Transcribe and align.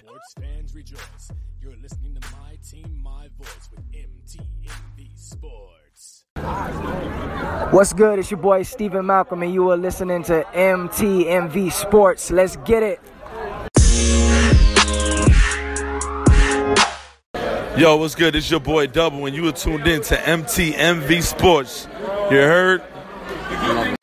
Sports 0.00 0.34
fans 0.40 0.74
rejoice. 0.74 1.32
You're 1.60 1.76
listening 1.80 2.14
to 2.20 2.32
My 2.32 2.56
Team, 2.68 3.00
My 3.02 3.28
Voice 3.38 3.68
with 3.70 3.84
MTMV 3.92 5.08
Sports. 5.16 6.24
What's 7.72 7.92
good? 7.92 8.18
It's 8.18 8.30
your 8.30 8.40
boy 8.40 8.62
Stephen 8.62 9.06
Malcolm, 9.06 9.42
and 9.42 9.54
you 9.54 9.70
are 9.70 9.76
listening 9.76 10.22
to 10.24 10.44
MTMV 10.52 11.72
Sports. 11.72 12.30
Let's 12.30 12.56
get 12.58 12.82
it. 12.82 13.00
Yo, 17.78 17.96
what's 17.96 18.14
good? 18.14 18.34
It's 18.36 18.50
your 18.50 18.60
boy 18.60 18.88
Double, 18.88 19.26
and 19.26 19.34
you 19.34 19.48
are 19.48 19.52
tuned 19.52 19.86
in 19.86 20.02
to 20.02 20.16
MTMV 20.16 21.22
Sports. 21.22 21.88
You 22.30 22.38
heard? 22.38 23.95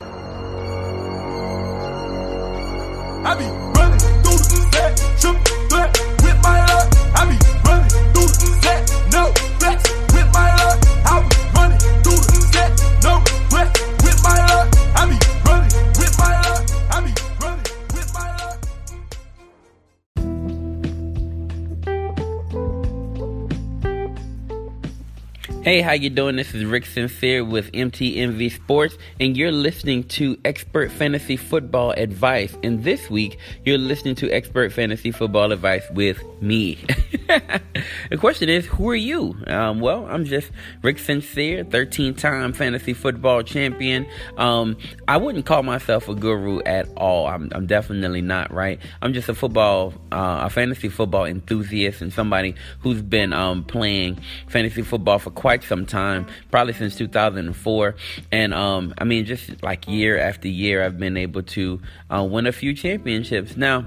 Hey, 25.63 25.79
how 25.79 25.93
you 25.93 26.09
doing? 26.09 26.35
This 26.35 26.53
is 26.53 26.65
Rick 26.65 26.85
Sincere 26.85 27.45
with 27.45 27.71
MTMV 27.71 28.51
Sports, 28.51 28.97
and 29.21 29.37
you're 29.37 29.53
listening 29.53 30.03
to 30.09 30.37
Expert 30.43 30.91
Fantasy 30.91 31.37
Football 31.37 31.91
Advice. 31.91 32.53
And 32.63 32.83
this 32.83 33.09
week, 33.09 33.39
you're 33.63 33.77
listening 33.77 34.15
to 34.15 34.29
Expert 34.29 34.73
Fantasy 34.73 35.11
Football 35.11 35.53
Advice 35.53 35.85
with 35.91 36.21
me. 36.41 36.85
the 38.09 38.17
question 38.17 38.49
is, 38.49 38.65
who 38.65 38.89
are 38.89 38.95
you? 38.95 39.35
Um, 39.47 39.79
well, 39.79 40.05
I'm 40.09 40.25
just 40.25 40.49
Rick 40.81 40.97
Sincere, 40.97 41.63
13-time 41.63 42.53
fantasy 42.53 42.93
football 42.93 43.43
champion. 43.43 44.07
Um, 44.37 44.77
I 45.07 45.17
wouldn't 45.17 45.45
call 45.45 45.61
myself 45.61 46.09
a 46.09 46.15
guru 46.15 46.61
at 46.63 46.89
all. 46.97 47.27
I'm, 47.27 47.49
I'm 47.53 47.67
definitely 47.67 48.21
not, 48.21 48.51
right? 48.51 48.79
I'm 49.01 49.13
just 49.13 49.29
a 49.29 49.35
football, 49.35 49.93
uh, 50.11 50.41
a 50.43 50.49
fantasy 50.49 50.89
football 50.89 51.25
enthusiast, 51.25 52.01
and 52.01 52.11
somebody 52.11 52.55
who's 52.79 53.01
been 53.01 53.31
um, 53.31 53.63
playing 53.63 54.19
fantasy 54.47 54.81
football 54.81 55.19
for 55.19 55.29
quite 55.29 55.63
some 55.63 55.85
time, 55.85 56.25
probably 56.49 56.73
since 56.73 56.95
2004. 56.95 57.95
And 58.31 58.53
um, 58.53 58.93
I 58.97 59.03
mean, 59.03 59.25
just 59.25 59.61
like 59.61 59.87
year 59.87 60.17
after 60.17 60.47
year, 60.47 60.83
I've 60.83 60.97
been 60.97 61.17
able 61.17 61.43
to 61.43 61.79
uh, 62.09 62.23
win 62.23 62.47
a 62.47 62.51
few 62.51 62.73
championships. 62.73 63.55
Now, 63.55 63.85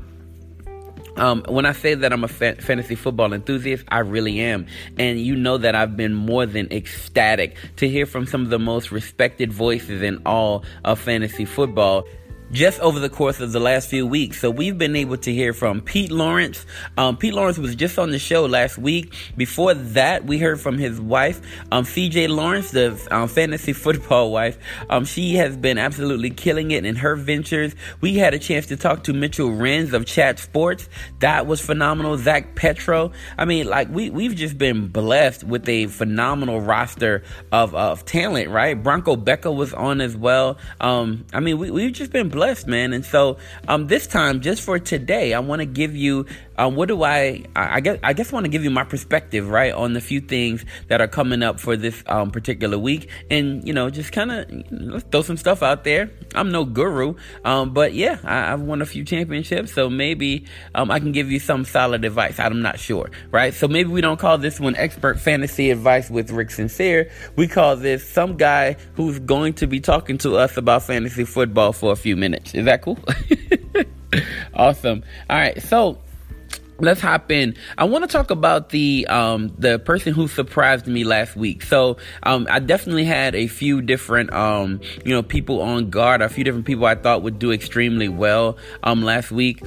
um, 1.16 1.44
when 1.48 1.66
I 1.66 1.72
say 1.72 1.94
that 1.94 2.12
I'm 2.12 2.24
a 2.24 2.28
fa- 2.28 2.56
fantasy 2.56 2.94
football 2.94 3.32
enthusiast, 3.32 3.84
I 3.88 4.00
really 4.00 4.40
am. 4.40 4.66
And 4.98 5.20
you 5.20 5.36
know 5.36 5.58
that 5.58 5.74
I've 5.74 5.96
been 5.96 6.14
more 6.14 6.46
than 6.46 6.70
ecstatic 6.72 7.56
to 7.76 7.88
hear 7.88 8.06
from 8.06 8.26
some 8.26 8.42
of 8.42 8.50
the 8.50 8.58
most 8.58 8.92
respected 8.92 9.52
voices 9.52 10.02
in 10.02 10.20
all 10.26 10.64
of 10.84 11.00
fantasy 11.00 11.44
football 11.44 12.06
just 12.52 12.80
over 12.80 12.98
the 13.00 13.08
course 13.08 13.40
of 13.40 13.52
the 13.52 13.60
last 13.60 13.88
few 13.88 14.06
weeks. 14.06 14.40
So 14.40 14.50
we've 14.50 14.78
been 14.78 14.96
able 14.96 15.16
to 15.18 15.32
hear 15.32 15.52
from 15.52 15.80
Pete 15.80 16.10
Lawrence. 16.10 16.64
Um, 16.96 17.16
Pete 17.16 17.34
Lawrence 17.34 17.58
was 17.58 17.74
just 17.74 17.98
on 17.98 18.10
the 18.10 18.18
show 18.18 18.46
last 18.46 18.78
week. 18.78 19.14
Before 19.36 19.74
that, 19.74 20.24
we 20.24 20.38
heard 20.38 20.60
from 20.60 20.78
his 20.78 21.00
wife, 21.00 21.40
um, 21.72 21.84
CJ 21.84 22.28
Lawrence, 22.28 22.70
the 22.70 23.06
um, 23.10 23.28
fantasy 23.28 23.72
football 23.86 24.30
wife. 24.30 24.58
Um, 24.88 25.04
she 25.04 25.34
has 25.36 25.56
been 25.56 25.78
absolutely 25.78 26.30
killing 26.30 26.70
it 26.70 26.84
in 26.84 26.96
her 26.96 27.16
ventures. 27.16 27.74
We 28.00 28.16
had 28.16 28.34
a 28.34 28.38
chance 28.38 28.66
to 28.66 28.76
talk 28.76 29.04
to 29.04 29.12
Mitchell 29.12 29.50
Renz 29.50 29.92
of 29.92 30.06
Chat 30.06 30.38
Sports. 30.38 30.88
That 31.20 31.46
was 31.46 31.60
phenomenal. 31.60 32.16
Zach 32.16 32.54
Petro. 32.54 33.12
I 33.36 33.44
mean, 33.44 33.66
like 33.66 33.88
we 33.88 34.10
we've 34.10 34.34
just 34.34 34.58
been 34.58 34.88
blessed 34.88 35.44
with 35.44 35.68
a 35.68 35.86
phenomenal 35.86 36.60
roster 36.60 37.22
of 37.52 37.74
of 37.74 38.04
talent. 38.04 38.50
Right? 38.50 38.80
Bronco 38.80 39.16
Becca 39.16 39.50
was 39.50 39.74
on 39.74 40.00
as 40.00 40.16
well. 40.16 40.58
Um, 40.80 41.26
I 41.32 41.40
mean, 41.40 41.58
we 41.58 41.70
we've 41.70 41.92
just 41.92 42.12
been 42.12 42.28
blessed, 42.36 42.66
man. 42.66 42.92
And 42.92 43.02
so, 43.02 43.38
um, 43.66 43.86
this 43.86 44.06
time, 44.06 44.42
just 44.42 44.60
for 44.60 44.78
today, 44.78 45.32
I 45.32 45.38
want 45.38 45.60
to 45.60 45.66
give 45.66 45.96
you, 45.96 46.26
um, 46.58 46.74
what 46.76 46.88
do 46.88 47.02
I, 47.02 47.44
I, 47.54 47.80
guess, 47.80 47.98
I 48.02 48.12
guess 48.12 48.32
want 48.32 48.44
to 48.44 48.50
give 48.50 48.64
you 48.64 48.70
my 48.70 48.84
perspective, 48.84 49.48
right, 49.48 49.72
on 49.72 49.92
the 49.92 50.00
few 50.00 50.20
things 50.20 50.64
that 50.88 51.00
are 51.00 51.08
coming 51.08 51.42
up 51.42 51.60
for 51.60 51.76
this, 51.76 52.02
um, 52.06 52.30
particular 52.30 52.78
week. 52.78 53.08
And, 53.30 53.66
you 53.66 53.72
know, 53.72 53.90
just 53.90 54.12
kind 54.12 54.30
of, 54.30 54.50
let's 54.70 55.04
throw 55.10 55.22
some 55.22 55.36
stuff 55.36 55.62
out 55.62 55.84
there. 55.84 56.10
I'm 56.34 56.50
no 56.50 56.64
guru, 56.64 57.14
um, 57.44 57.72
but 57.72 57.94
yeah, 57.94 58.18
I, 58.24 58.52
I've 58.52 58.60
won 58.60 58.82
a 58.82 58.86
few 58.86 59.04
championships, 59.04 59.72
so 59.72 59.88
maybe, 59.88 60.46
um, 60.74 60.90
I 60.90 61.00
can 61.00 61.12
give 61.12 61.30
you 61.30 61.38
some 61.38 61.64
solid 61.64 62.04
advice. 62.04 62.38
I'm 62.38 62.62
not 62.62 62.78
sure, 62.78 63.10
right? 63.30 63.54
So 63.54 63.68
maybe 63.68 63.90
we 63.90 64.00
don't 64.00 64.18
call 64.18 64.38
this 64.38 64.60
one 64.60 64.76
expert 64.76 65.18
fantasy 65.20 65.70
advice 65.70 66.10
with 66.10 66.30
Rick 66.30 66.50
Sincere. 66.50 67.10
We 67.36 67.48
call 67.48 67.76
this 67.76 68.08
some 68.08 68.36
guy 68.36 68.76
who's 68.94 69.18
going 69.18 69.54
to 69.54 69.66
be 69.66 69.80
talking 69.80 70.18
to 70.18 70.36
us 70.36 70.56
about 70.56 70.82
fantasy 70.84 71.24
football 71.24 71.72
for 71.72 71.92
a 71.92 71.96
few 71.96 72.16
minutes. 72.16 72.54
Is 72.54 72.64
that 72.64 72.82
cool? 72.82 72.98
awesome. 74.54 75.02
All 75.28 75.36
right. 75.36 75.60
So 75.62 75.98
let's 76.78 77.00
hop 77.00 77.30
in. 77.30 77.56
I 77.78 77.84
want 77.84 78.04
to 78.04 78.08
talk 78.08 78.30
about 78.30 78.70
the 78.70 79.06
um, 79.08 79.54
the 79.58 79.78
person 79.78 80.12
who 80.12 80.28
surprised 80.28 80.86
me 80.86 81.04
last 81.04 81.36
week. 81.36 81.62
So 81.62 81.96
um, 82.22 82.46
I 82.50 82.58
definitely 82.58 83.04
had 83.04 83.34
a 83.34 83.46
few 83.46 83.82
different 83.82 84.32
um, 84.32 84.80
you 85.04 85.12
know 85.14 85.22
people 85.22 85.62
on 85.62 85.90
guard. 85.90 86.22
A 86.22 86.28
few 86.28 86.44
different 86.44 86.66
people 86.66 86.86
I 86.86 86.94
thought 86.94 87.22
would 87.22 87.38
do 87.38 87.52
extremely 87.52 88.08
well 88.08 88.56
um, 88.82 89.02
last 89.02 89.30
week. 89.30 89.62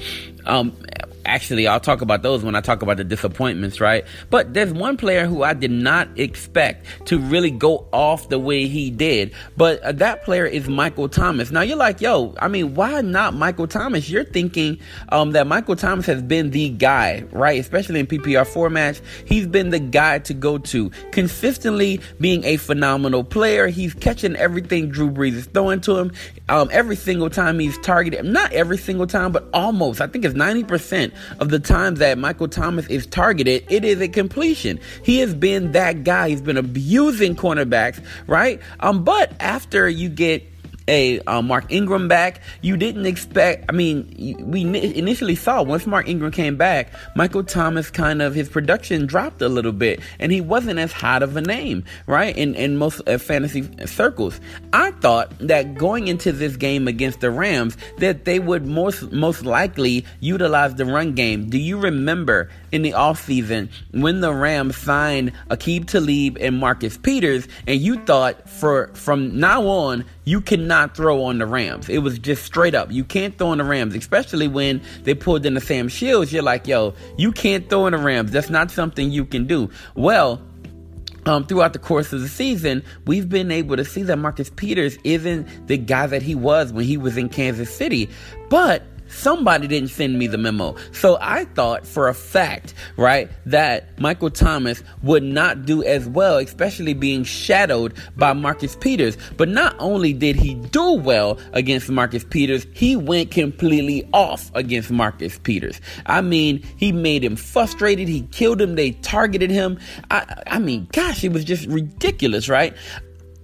Um, 0.46 0.76
actually, 1.24 1.66
I'll 1.66 1.80
talk 1.80 2.00
about 2.00 2.22
those 2.22 2.42
when 2.42 2.54
I 2.54 2.60
talk 2.60 2.82
about 2.82 2.96
the 2.96 3.04
disappointments, 3.04 3.80
right? 3.80 4.04
But 4.30 4.54
there's 4.54 4.72
one 4.72 4.96
player 4.96 5.26
who 5.26 5.42
I 5.42 5.54
did 5.54 5.70
not 5.70 6.08
expect 6.18 7.06
to 7.06 7.18
really 7.18 7.50
go 7.50 7.86
off 7.92 8.28
the 8.28 8.38
way 8.38 8.66
he 8.66 8.90
did. 8.90 9.32
But 9.56 9.80
uh, 9.82 9.92
that 9.92 10.24
player 10.24 10.46
is 10.46 10.68
Michael 10.68 11.08
Thomas. 11.08 11.50
Now 11.50 11.62
you're 11.62 11.76
like, 11.76 12.00
yo, 12.00 12.34
I 12.38 12.48
mean, 12.48 12.74
why 12.74 13.00
not 13.00 13.34
Michael 13.34 13.66
Thomas? 13.66 14.08
You're 14.08 14.24
thinking 14.24 14.78
um, 15.10 15.32
that 15.32 15.46
Michael 15.46 15.76
Thomas 15.76 16.06
has 16.06 16.22
been 16.22 16.50
the 16.50 16.70
guy, 16.70 17.24
right? 17.30 17.60
Especially 17.60 18.00
in 18.00 18.06
PPR 18.06 18.46
formats. 18.46 19.00
He's 19.26 19.46
been 19.46 19.70
the 19.70 19.80
guy 19.80 20.18
to 20.20 20.34
go 20.34 20.58
to. 20.58 20.90
Consistently 21.12 22.00
being 22.20 22.44
a 22.44 22.56
phenomenal 22.56 23.24
player. 23.24 23.68
He's 23.68 23.94
catching 23.94 24.36
everything 24.36 24.90
Drew 24.90 25.10
Brees 25.10 25.34
is 25.34 25.46
throwing 25.46 25.80
to 25.82 25.96
him. 25.98 26.12
Um, 26.50 26.68
every 26.72 26.96
single 26.96 27.30
time 27.30 27.58
he's 27.58 27.78
targeted, 27.78 28.24
not 28.24 28.52
every 28.52 28.76
single 28.76 29.06
time, 29.06 29.30
but 29.30 29.48
almost. 29.54 30.00
I 30.00 30.08
think 30.08 30.24
it's 30.24 30.34
90% 30.34 31.12
of 31.38 31.48
the 31.48 31.60
times 31.60 32.00
that 32.00 32.18
Michael 32.18 32.48
Thomas 32.48 32.86
is 32.88 33.06
targeted, 33.06 33.64
it 33.68 33.84
is 33.84 34.00
a 34.00 34.08
completion. 34.08 34.80
He 35.04 35.18
has 35.20 35.32
been 35.32 35.72
that 35.72 36.02
guy. 36.02 36.28
He's 36.28 36.42
been 36.42 36.56
abusing 36.56 37.36
cornerbacks, 37.36 38.04
right? 38.26 38.60
Um, 38.80 39.04
but 39.04 39.32
after 39.40 39.88
you 39.88 40.08
get 40.08 40.49
a 40.90 41.20
uh, 41.20 41.40
Mark 41.40 41.72
Ingram 41.72 42.08
back. 42.08 42.42
You 42.60 42.76
didn't 42.76 43.06
expect. 43.06 43.64
I 43.68 43.72
mean, 43.72 44.36
we 44.44 44.62
initially 44.62 45.36
saw 45.36 45.62
once 45.62 45.86
Mark 45.86 46.08
Ingram 46.08 46.32
came 46.32 46.56
back, 46.56 46.92
Michael 47.14 47.44
Thomas 47.44 47.90
kind 47.90 48.20
of 48.20 48.34
his 48.34 48.48
production 48.48 49.06
dropped 49.06 49.40
a 49.40 49.48
little 49.48 49.72
bit, 49.72 50.00
and 50.18 50.32
he 50.32 50.40
wasn't 50.40 50.78
as 50.78 50.92
hot 50.92 51.22
of 51.22 51.36
a 51.36 51.40
name, 51.40 51.84
right? 52.06 52.36
In 52.36 52.54
in 52.54 52.76
most 52.76 53.00
uh, 53.06 53.16
fantasy 53.16 53.68
circles, 53.86 54.40
I 54.72 54.90
thought 54.90 55.32
that 55.38 55.74
going 55.76 56.08
into 56.08 56.32
this 56.32 56.56
game 56.56 56.88
against 56.88 57.20
the 57.20 57.30
Rams, 57.30 57.76
that 57.98 58.24
they 58.24 58.40
would 58.40 58.66
most 58.66 59.12
most 59.12 59.44
likely 59.44 60.04
utilize 60.18 60.74
the 60.74 60.84
run 60.84 61.14
game. 61.14 61.48
Do 61.48 61.58
you 61.58 61.78
remember 61.78 62.50
in 62.72 62.82
the 62.82 62.92
offseason 62.92 63.68
when 63.92 64.20
the 64.20 64.32
Rams 64.32 64.76
signed 64.76 65.32
Aqib 65.48 65.86
Talib 65.86 66.38
and 66.40 66.58
Marcus 66.58 66.96
Peters, 66.96 67.48
and 67.66 67.80
you 67.80 67.96
thought 68.04 68.48
for 68.48 68.90
from 68.94 69.38
now 69.38 69.66
on 69.66 70.04
you 70.24 70.40
cannot 70.40 70.96
throw 70.96 71.24
on 71.24 71.38
the 71.38 71.46
Rams. 71.46 71.88
It 71.88 71.98
was 71.98 72.18
just 72.18 72.44
straight 72.44 72.74
up. 72.74 72.90
You 72.92 73.04
can't 73.04 73.36
throw 73.36 73.48
on 73.48 73.58
the 73.58 73.64
Rams, 73.64 73.94
especially 73.94 74.48
when 74.48 74.80
they 75.02 75.14
pulled 75.14 75.44
in 75.44 75.54
the 75.54 75.60
Sam 75.60 75.88
Shields. 75.88 76.32
You're 76.32 76.42
like, 76.42 76.66
yo, 76.66 76.94
you 77.16 77.32
can't 77.32 77.68
throw 77.68 77.86
on 77.86 77.92
the 77.92 77.98
Rams. 77.98 78.30
That's 78.30 78.50
not 78.50 78.70
something 78.70 79.10
you 79.10 79.24
can 79.24 79.46
do. 79.46 79.70
Well, 79.94 80.40
um, 81.26 81.46
throughout 81.46 81.72
the 81.72 81.78
course 81.78 82.12
of 82.12 82.20
the 82.20 82.28
season, 82.28 82.82
we've 83.06 83.28
been 83.28 83.50
able 83.50 83.76
to 83.76 83.84
see 83.84 84.02
that 84.02 84.16
Marcus 84.16 84.50
Peters 84.50 84.96
isn't 85.04 85.66
the 85.66 85.76
guy 85.76 86.06
that 86.06 86.22
he 86.22 86.34
was 86.34 86.72
when 86.72 86.84
he 86.84 86.96
was 86.96 87.16
in 87.16 87.28
Kansas 87.28 87.74
City. 87.74 88.08
But 88.48 88.82
somebody 89.10 89.66
didn't 89.66 89.90
send 89.90 90.18
me 90.18 90.26
the 90.26 90.38
memo. 90.38 90.76
So 90.92 91.18
I 91.20 91.44
thought 91.44 91.86
for 91.86 92.08
a 92.08 92.14
fact, 92.14 92.74
right, 92.96 93.30
that 93.46 93.98
Michael 94.00 94.30
Thomas 94.30 94.82
would 95.02 95.22
not 95.22 95.66
do 95.66 95.82
as 95.84 96.08
well, 96.08 96.38
especially 96.38 96.94
being 96.94 97.24
shadowed 97.24 97.94
by 98.16 98.32
Marcus 98.32 98.76
Peters. 98.76 99.16
But 99.36 99.48
not 99.48 99.74
only 99.78 100.12
did 100.12 100.36
he 100.36 100.54
do 100.54 100.92
well 100.94 101.38
against 101.52 101.90
Marcus 101.90 102.24
Peters, 102.24 102.66
he 102.72 102.96
went 102.96 103.30
completely 103.30 104.08
off 104.12 104.50
against 104.54 104.90
Marcus 104.90 105.38
Peters. 105.38 105.80
I 106.06 106.20
mean, 106.20 106.62
he 106.76 106.92
made 106.92 107.24
him 107.24 107.36
frustrated. 107.36 108.08
He 108.08 108.22
killed 108.30 108.60
him. 108.60 108.74
They 108.74 108.92
targeted 108.92 109.50
him. 109.50 109.78
I, 110.10 110.42
I 110.46 110.58
mean, 110.58 110.88
gosh, 110.92 111.24
it 111.24 111.32
was 111.32 111.44
just 111.44 111.66
ridiculous, 111.66 112.48
right? 112.48 112.74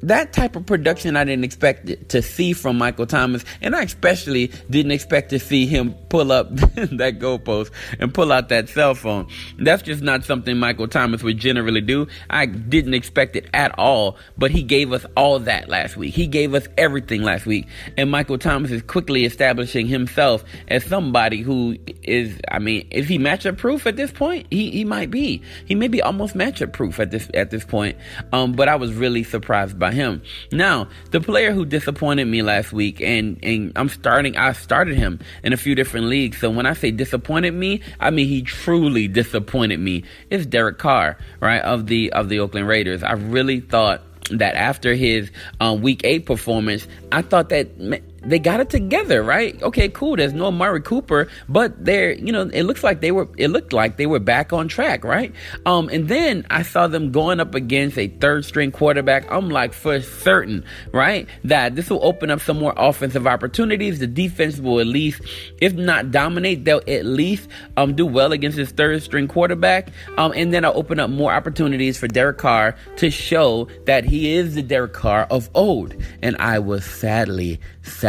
That 0.06 0.32
type 0.32 0.54
of 0.54 0.64
production 0.66 1.16
I 1.16 1.24
didn't 1.24 1.44
expect 1.44 2.08
to 2.10 2.22
see 2.22 2.52
from 2.52 2.78
Michael 2.78 3.06
Thomas, 3.06 3.44
and 3.60 3.74
I 3.74 3.82
especially 3.82 4.52
didn't 4.70 4.92
expect 4.92 5.30
to 5.30 5.38
see 5.38 5.66
him 5.66 5.94
pull 6.08 6.30
up 6.30 6.48
that 6.56 7.18
goalpost 7.18 7.70
and 7.98 8.14
pull 8.14 8.32
out 8.32 8.48
that 8.50 8.68
cell 8.68 8.94
phone. 8.94 9.26
That's 9.58 9.82
just 9.82 10.02
not 10.02 10.24
something 10.24 10.56
Michael 10.56 10.86
Thomas 10.86 11.22
would 11.22 11.38
generally 11.38 11.80
do. 11.80 12.06
I 12.30 12.46
didn't 12.46 12.94
expect 12.94 13.34
it 13.34 13.48
at 13.52 13.76
all, 13.78 14.16
but 14.38 14.52
he 14.52 14.62
gave 14.62 14.92
us 14.92 15.04
all 15.16 15.40
that 15.40 15.68
last 15.68 15.96
week. 15.96 16.14
He 16.14 16.28
gave 16.28 16.54
us 16.54 16.68
everything 16.78 17.22
last 17.22 17.44
week, 17.44 17.66
and 17.96 18.08
Michael 18.08 18.38
Thomas 18.38 18.70
is 18.70 18.82
quickly 18.82 19.24
establishing 19.24 19.88
himself 19.88 20.44
as 20.68 20.84
somebody 20.84 21.42
who 21.42 21.76
is, 22.04 22.38
I 22.48 22.60
mean, 22.60 22.86
is 22.92 23.08
he 23.08 23.18
matchup 23.18 23.58
proof 23.58 23.86
at 23.86 23.96
this 23.96 24.12
point? 24.12 24.46
He 24.50 24.70
he 24.70 24.84
might 24.84 25.10
be. 25.10 25.42
He 25.64 25.74
may 25.74 25.88
be 25.88 26.00
almost 26.00 26.34
matchup 26.34 26.72
proof 26.72 27.00
at 27.00 27.10
this 27.10 27.28
at 27.34 27.50
this 27.50 27.64
point. 27.64 27.96
Um, 28.32 28.52
but 28.52 28.68
I 28.68 28.76
was 28.76 28.94
really 28.94 29.24
surprised 29.24 29.78
by 29.78 29.95
him. 29.96 30.22
Now, 30.52 30.88
the 31.10 31.20
player 31.20 31.52
who 31.52 31.64
disappointed 31.64 32.26
me 32.26 32.42
last 32.42 32.72
week, 32.72 33.00
and 33.00 33.38
and 33.42 33.72
I'm 33.74 33.88
starting, 33.88 34.36
I 34.36 34.52
started 34.52 34.96
him 34.96 35.18
in 35.42 35.52
a 35.52 35.56
few 35.56 35.74
different 35.74 36.06
leagues. 36.06 36.38
So 36.38 36.50
when 36.50 36.66
I 36.66 36.74
say 36.74 36.90
disappointed 36.92 37.54
me, 37.54 37.82
I 37.98 38.10
mean 38.10 38.28
he 38.28 38.42
truly 38.42 39.08
disappointed 39.08 39.80
me. 39.80 40.04
It's 40.30 40.46
Derek 40.46 40.78
Carr, 40.78 41.18
right 41.40 41.62
of 41.62 41.86
the 41.86 42.12
of 42.12 42.28
the 42.28 42.38
Oakland 42.38 42.68
Raiders? 42.68 43.02
I 43.02 43.12
really 43.12 43.60
thought 43.60 44.02
that 44.30 44.54
after 44.56 44.94
his 44.94 45.30
um, 45.60 45.82
week 45.82 46.02
eight 46.04 46.26
performance, 46.26 46.86
I 47.12 47.22
thought 47.22 47.48
that 47.50 48.02
they 48.26 48.38
got 48.38 48.60
it 48.60 48.70
together, 48.70 49.22
right? 49.22 49.60
Okay, 49.62 49.88
cool. 49.88 50.16
There's 50.16 50.32
no 50.32 50.46
Amari 50.46 50.82
Cooper, 50.82 51.28
but 51.48 51.84
they're, 51.84 52.12
you 52.12 52.32
know, 52.32 52.42
it 52.42 52.64
looks 52.64 52.82
like 52.82 53.00
they 53.00 53.12
were, 53.12 53.28
it 53.36 53.48
looked 53.48 53.72
like 53.72 53.96
they 53.96 54.06
were 54.06 54.18
back 54.18 54.52
on 54.52 54.68
track, 54.68 55.04
right? 55.04 55.32
Um, 55.64 55.88
and 55.90 56.08
then 56.08 56.46
I 56.50 56.62
saw 56.62 56.86
them 56.86 57.12
going 57.12 57.40
up 57.40 57.54
against 57.54 57.96
a 57.98 58.08
third 58.08 58.44
string 58.44 58.72
quarterback. 58.72 59.30
I'm 59.30 59.48
like, 59.48 59.72
for 59.72 60.00
certain, 60.00 60.64
right? 60.92 61.28
That 61.44 61.76
this 61.76 61.90
will 61.90 62.04
open 62.04 62.30
up 62.30 62.40
some 62.40 62.58
more 62.58 62.74
offensive 62.76 63.26
opportunities. 63.26 63.98
The 63.98 64.06
defense 64.06 64.58
will 64.58 64.80
at 64.80 64.86
least, 64.86 65.22
if 65.60 65.74
not 65.74 66.10
dominate, 66.10 66.64
they'll 66.64 66.82
at 66.88 67.06
least, 67.06 67.48
um, 67.76 67.94
do 67.94 68.06
well 68.06 68.32
against 68.32 68.56
this 68.56 68.70
third 68.70 69.02
string 69.02 69.28
quarterback. 69.28 69.90
Um, 70.18 70.32
and 70.34 70.52
then 70.52 70.64
I'll 70.64 70.76
open 70.76 70.98
up 70.98 71.10
more 71.10 71.32
opportunities 71.32 71.98
for 71.98 72.08
Derek 72.08 72.38
Carr 72.38 72.76
to 72.96 73.10
show 73.10 73.68
that 73.86 74.04
he 74.04 74.34
is 74.34 74.54
the 74.54 74.62
Derek 74.62 74.92
Carr 74.92 75.26
of 75.30 75.48
old. 75.54 75.94
And 76.22 76.36
I 76.38 76.58
was 76.58 76.84
sadly, 76.84 77.60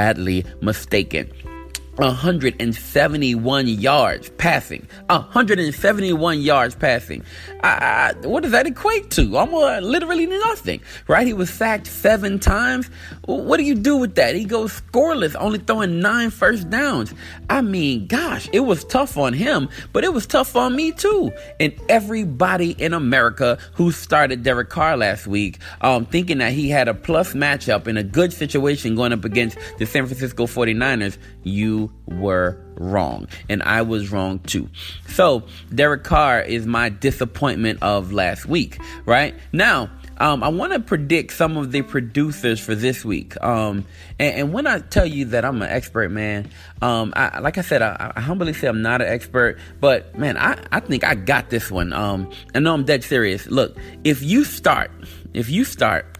sadly 0.07 0.45
mistaken. 0.61 1.56
171 1.97 3.67
yards 3.67 4.29
passing. 4.37 4.87
171 5.07 6.39
yards 6.41 6.75
passing. 6.75 7.23
I, 7.63 8.13
I, 8.23 8.27
what 8.27 8.43
does 8.43 8.51
that 8.51 8.67
equate 8.67 9.09
to? 9.11 9.35
Almost 9.35 9.83
literally 9.83 10.27
nothing, 10.27 10.81
right? 11.07 11.25
He 11.25 11.33
was 11.33 11.49
sacked 11.49 11.87
seven 11.87 12.37
times. 12.39 12.89
What 13.25 13.57
do 13.57 13.63
you 13.63 13.73
do 13.73 13.97
with 13.97 14.13
that? 14.15 14.35
He 14.35 14.45
goes 14.45 14.79
scoreless, 14.79 15.35
only 15.39 15.57
throwing 15.57 15.99
nine 15.99 16.29
first 16.29 16.69
downs. 16.69 17.15
I 17.49 17.61
mean, 17.61 18.05
gosh, 18.05 18.47
it 18.53 18.59
was 18.61 18.83
tough 18.83 19.17
on 19.17 19.33
him, 19.33 19.67
but 19.91 20.03
it 20.03 20.13
was 20.13 20.27
tough 20.27 20.55
on 20.55 20.75
me 20.75 20.91
too. 20.91 21.31
And 21.59 21.73
everybody 21.89 22.71
in 22.71 22.93
America 22.93 23.57
who 23.73 23.91
started 23.91 24.43
Derek 24.43 24.69
Carr 24.69 24.97
last 24.97 25.25
week, 25.25 25.57
um, 25.81 26.05
thinking 26.05 26.37
that 26.37 26.53
he 26.53 26.69
had 26.69 26.87
a 26.87 26.93
plus 26.93 27.33
matchup 27.33 27.87
in 27.87 27.97
a 27.97 28.03
good 28.03 28.31
situation 28.31 28.95
going 28.95 29.13
up 29.13 29.25
against 29.25 29.57
the 29.79 29.85
San 29.87 30.05
Francisco 30.05 30.45
49ers, 30.45 31.17
you 31.43 31.86
were 32.07 32.57
wrong. 32.75 33.27
And 33.49 33.63
I 33.63 33.81
was 33.81 34.11
wrong 34.11 34.39
too. 34.39 34.69
So, 35.07 35.43
Derek 35.73 36.03
Carr 36.03 36.41
is 36.41 36.65
my 36.65 36.89
disappointment 36.89 37.81
of 37.81 38.13
last 38.13 38.45
week, 38.45 38.79
right? 39.05 39.35
Now, 39.51 39.89
um, 40.19 40.43
I 40.43 40.47
want 40.49 40.73
to 40.73 40.79
predict 40.79 41.33
some 41.33 41.57
of 41.57 41.71
the 41.71 41.83
producers 41.83 42.59
for 42.59 42.73
this 42.73 43.05
week. 43.05 43.41
Um, 43.43 43.85
and, 44.19 44.35
and, 44.35 44.53
when 44.53 44.65
I 44.65 44.79
tell 44.79 45.05
you 45.05 45.25
that 45.25 45.45
I'm 45.45 45.61
an 45.61 45.69
expert, 45.69 46.09
man, 46.09 46.49
um, 46.81 47.13
I, 47.15 47.39
like 47.39 47.57
I 47.57 47.61
said, 47.61 47.83
I, 47.83 48.13
I, 48.15 48.21
humbly 48.21 48.53
say 48.53 48.67
I'm 48.67 48.81
not 48.81 49.01
an 49.01 49.07
expert, 49.07 49.59
but 49.79 50.17
man, 50.17 50.37
I, 50.37 50.57
I 50.71 50.79
think 50.79 51.03
I 51.03 51.13
got 51.13 51.49
this 51.51 51.69
one. 51.69 51.93
Um, 51.93 52.31
I 52.55 52.59
know 52.59 52.73
I'm 52.73 52.83
dead 52.83 53.03
serious. 53.03 53.45
Look, 53.45 53.77
if 54.03 54.23
you 54.23 54.43
start, 54.43 54.89
if 55.33 55.49
you 55.49 55.63
start, 55.63 56.17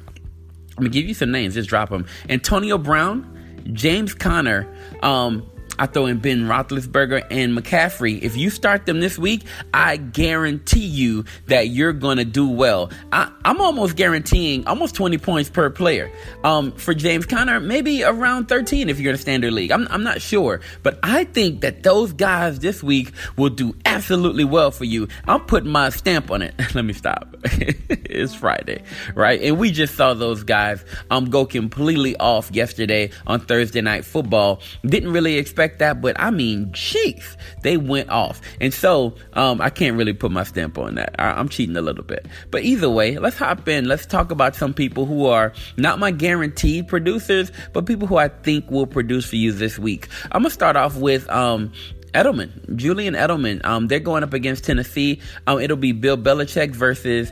I'm 0.78 0.84
gonna 0.84 0.90
give 0.90 1.08
you 1.08 1.16
some 1.16 1.31
names, 1.31 1.56
just 1.56 1.70
drop 1.70 1.90
them. 1.90 2.06
Antonio 2.30 2.78
Brown, 2.78 3.63
James 3.74 4.13
Conner, 4.13 4.68
um, 5.02 5.50
I 5.79 5.85
throw 5.85 6.06
in 6.06 6.19
Ben 6.19 6.44
Roethlisberger 6.44 7.25
and 7.29 7.57
McCaffrey. 7.57 8.21
If 8.21 8.35
you 8.35 8.50
start 8.50 8.85
them 8.85 9.00
this 9.00 9.18
week, 9.18 9.44
I 9.74 9.97
guarantee 9.97 10.85
you 10.85 11.25
that 11.47 11.69
you're 11.69 11.94
going 11.94 12.18
to 12.18 12.25
do 12.25 12.47
well. 12.50 12.91
I, 13.12 13.31
am 13.45 13.62
almost 13.62 13.95
guaranteeing 13.95 14.68
almost 14.68 14.95
20 14.95 15.18
points 15.18 15.50
per 15.50 15.69
player. 15.69 16.12
Um, 16.44 16.71
for 16.74 16.94
James 16.94 17.25
Conner, 17.25 17.59
maybe 17.59 18.03
around 18.03 18.47
13 18.47 18.89
if 18.89 19.00
you're 19.00 19.12
in 19.12 19.15
a 19.15 19.19
standard 19.19 19.53
league. 19.53 19.71
I'm, 19.71 19.88
I'm 19.89 20.03
not 20.03 20.21
sure, 20.21 20.62
but 20.83 21.00
I 21.03 21.25
think 21.25 21.62
that 21.62 21.83
those 21.83 22.13
guys 22.13 22.59
this 22.59 22.81
week 22.81 23.12
will 23.38 23.50
do 23.50 23.75
absolutely 23.85 24.45
well 24.45 24.71
for 24.71 24.85
you. 24.85 25.07
I'm 25.27 25.41
putting 25.41 25.71
my 25.71 25.89
stamp 25.89 26.31
on 26.31 26.41
it. 26.41 26.53
Let 26.75 26.85
me 26.85 26.94
stop. 26.94 27.35
it's 27.44 28.33
Friday, 28.33 28.83
right? 29.15 29.41
And 29.41 29.57
we 29.57 29.71
just 29.71 29.95
saw 29.95 30.13
those 30.13 30.44
guys 30.44 30.83
um 31.12 31.29
go 31.29 31.45
completely 31.45 32.15
off 32.18 32.51
yesterday 32.51 33.12
on 33.25 33.39
Thursday 33.41 33.81
night 33.81 34.06
football. 34.06 34.62
Didn't 34.83 35.12
really 35.12 35.38
expect 35.38 35.67
that, 35.80 36.02
but 36.02 36.19
I 36.19 36.31
mean, 36.31 36.68
jeez, 36.72 37.36
they 37.62 37.78
went 37.78 38.10
off. 38.10 38.42
And 38.62 38.74
so 38.74 39.16
um, 39.34 39.62
I 39.62 39.69
can't 39.69 39.98
really 39.98 40.14
put 40.14 40.31
my 40.31 40.44
stamp 40.44 40.78
on 40.78 40.96
that. 40.96 41.16
I, 41.19 41.31
I'm 41.31 41.50
cheating 41.50 41.75
a 41.78 41.81
little 41.81 42.04
bit. 42.04 42.28
But 42.52 42.64
either 42.64 42.90
way, 42.90 43.18
let's 43.18 43.38
hop 43.38 43.68
in. 43.68 43.86
Let's 43.86 44.06
talk 44.06 44.31
about 44.31 44.56
some 44.56 44.74
people 44.74 45.06
who 45.06 45.25
are 45.25 45.54
not 45.78 46.00
my 46.00 46.12
guaranteed 46.12 46.88
producers, 46.88 47.52
but 47.74 47.86
people 47.86 48.08
who 48.08 48.18
I 48.18 48.30
think 48.30 48.69
will 48.72 48.88
produce 48.88 49.25
for 49.25 49.36
you 49.36 49.52
this 49.52 49.78
week. 49.78 50.08
I'm 50.31 50.42
going 50.42 50.50
to 50.50 50.54
start 50.54 50.75
off 50.75 50.96
with 50.96 51.30
um, 51.30 51.72
Edelman, 52.13 52.75
Julian 52.75 53.13
Edelman. 53.13 53.63
Um, 53.66 53.88
they're 53.88 54.00
going 54.00 54.24
up 54.24 54.34
against 54.34 54.63
Tennessee. 54.63 55.22
Um, 55.46 55.60
it'll 55.60 55.78
be 55.78 55.92
Bill 55.92 56.18
Belichick 56.18 56.72
versus 56.72 57.31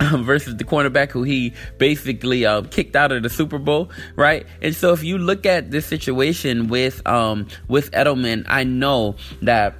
versus 0.18 0.56
the 0.56 0.64
cornerback 0.64 1.10
who 1.10 1.22
he 1.22 1.52
basically 1.78 2.46
uh, 2.46 2.62
kicked 2.62 2.96
out 2.96 3.12
of 3.12 3.22
the 3.22 3.28
Super 3.28 3.58
Bowl, 3.58 3.90
right? 4.16 4.46
And 4.62 4.74
so 4.74 4.92
if 4.92 5.04
you 5.04 5.18
look 5.18 5.44
at 5.44 5.70
this 5.70 5.86
situation 5.86 6.68
with 6.68 7.06
um, 7.06 7.48
with 7.68 7.90
Edelman, 7.92 8.44
I 8.48 8.64
know 8.64 9.16
that. 9.42 9.74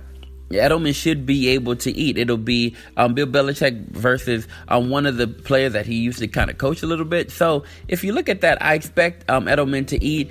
Edelman 0.50 0.92
should 0.96 1.26
be 1.26 1.46
able 1.50 1.76
to 1.76 1.96
eat. 1.96 2.18
It'll 2.18 2.36
be 2.36 2.74
um, 2.96 3.14
Bill 3.14 3.28
Belichick 3.28 3.88
versus 3.90 4.48
um, 4.66 4.90
one 4.90 5.06
of 5.06 5.16
the 5.16 5.28
players 5.28 5.74
that 5.74 5.86
he 5.86 5.94
used 5.94 6.18
to 6.18 6.26
kind 6.26 6.50
of 6.50 6.58
coach 6.58 6.82
a 6.82 6.88
little 6.88 7.04
bit. 7.04 7.30
So 7.30 7.62
if 7.86 8.02
you 8.02 8.12
look 8.12 8.28
at 8.28 8.40
that, 8.40 8.60
I 8.60 8.74
expect 8.74 9.30
um, 9.30 9.46
Edelman 9.46 9.86
to 9.86 10.04
eat. 10.04 10.28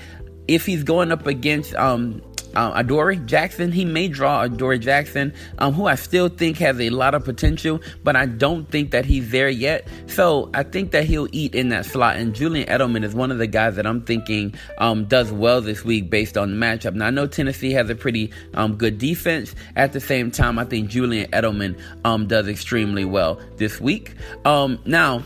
If 0.49 0.65
he's 0.65 0.83
going 0.83 1.13
up 1.13 1.25
against 1.25 1.73
um, 1.75 2.21
uh, 2.55 2.71
Adoree 2.75 3.17
Jackson, 3.25 3.71
he 3.71 3.85
may 3.85 4.07
draw 4.07 4.43
Adoree 4.43 4.79
Jackson, 4.79 5.33
um, 5.57 5.73
who 5.73 5.85
I 5.85 5.95
still 5.95 6.29
think 6.29 6.57
has 6.57 6.79
a 6.79 6.89
lot 6.89 7.13
of 7.13 7.23
potential, 7.23 7.81
but 8.03 8.15
I 8.15 8.25
don't 8.25 8.69
think 8.69 8.91
that 8.91 9.05
he's 9.05 9.31
there 9.31 9.49
yet. 9.49 9.87
So 10.07 10.49
I 10.53 10.63
think 10.63 10.91
that 10.91 11.05
he'll 11.05 11.27
eat 11.31 11.55
in 11.55 11.69
that 11.69 11.85
slot. 11.85 12.17
And 12.17 12.33
Julian 12.33 12.67
Edelman 12.67 13.03
is 13.03 13.13
one 13.13 13.31
of 13.31 13.37
the 13.37 13.47
guys 13.47 13.75
that 13.75 13.85
I'm 13.85 14.01
thinking 14.01 14.53
um, 14.77 15.05
does 15.05 15.31
well 15.31 15.61
this 15.61 15.83
week 15.83 16.09
based 16.09 16.37
on 16.37 16.51
the 16.51 16.65
matchup. 16.65 16.93
Now 16.93 17.07
I 17.07 17.09
know 17.09 17.27
Tennessee 17.27 17.71
has 17.73 17.89
a 17.89 17.95
pretty 17.95 18.31
um, 18.53 18.75
good 18.75 18.97
defense. 18.97 19.55
At 19.75 19.93
the 19.93 19.99
same 19.99 20.31
time, 20.31 20.59
I 20.59 20.65
think 20.65 20.89
Julian 20.89 21.29
Edelman 21.31 21.79
um, 22.05 22.27
does 22.27 22.47
extremely 22.47 23.05
well 23.05 23.39
this 23.57 23.79
week. 23.79 24.15
Um, 24.45 24.79
now 24.85 25.23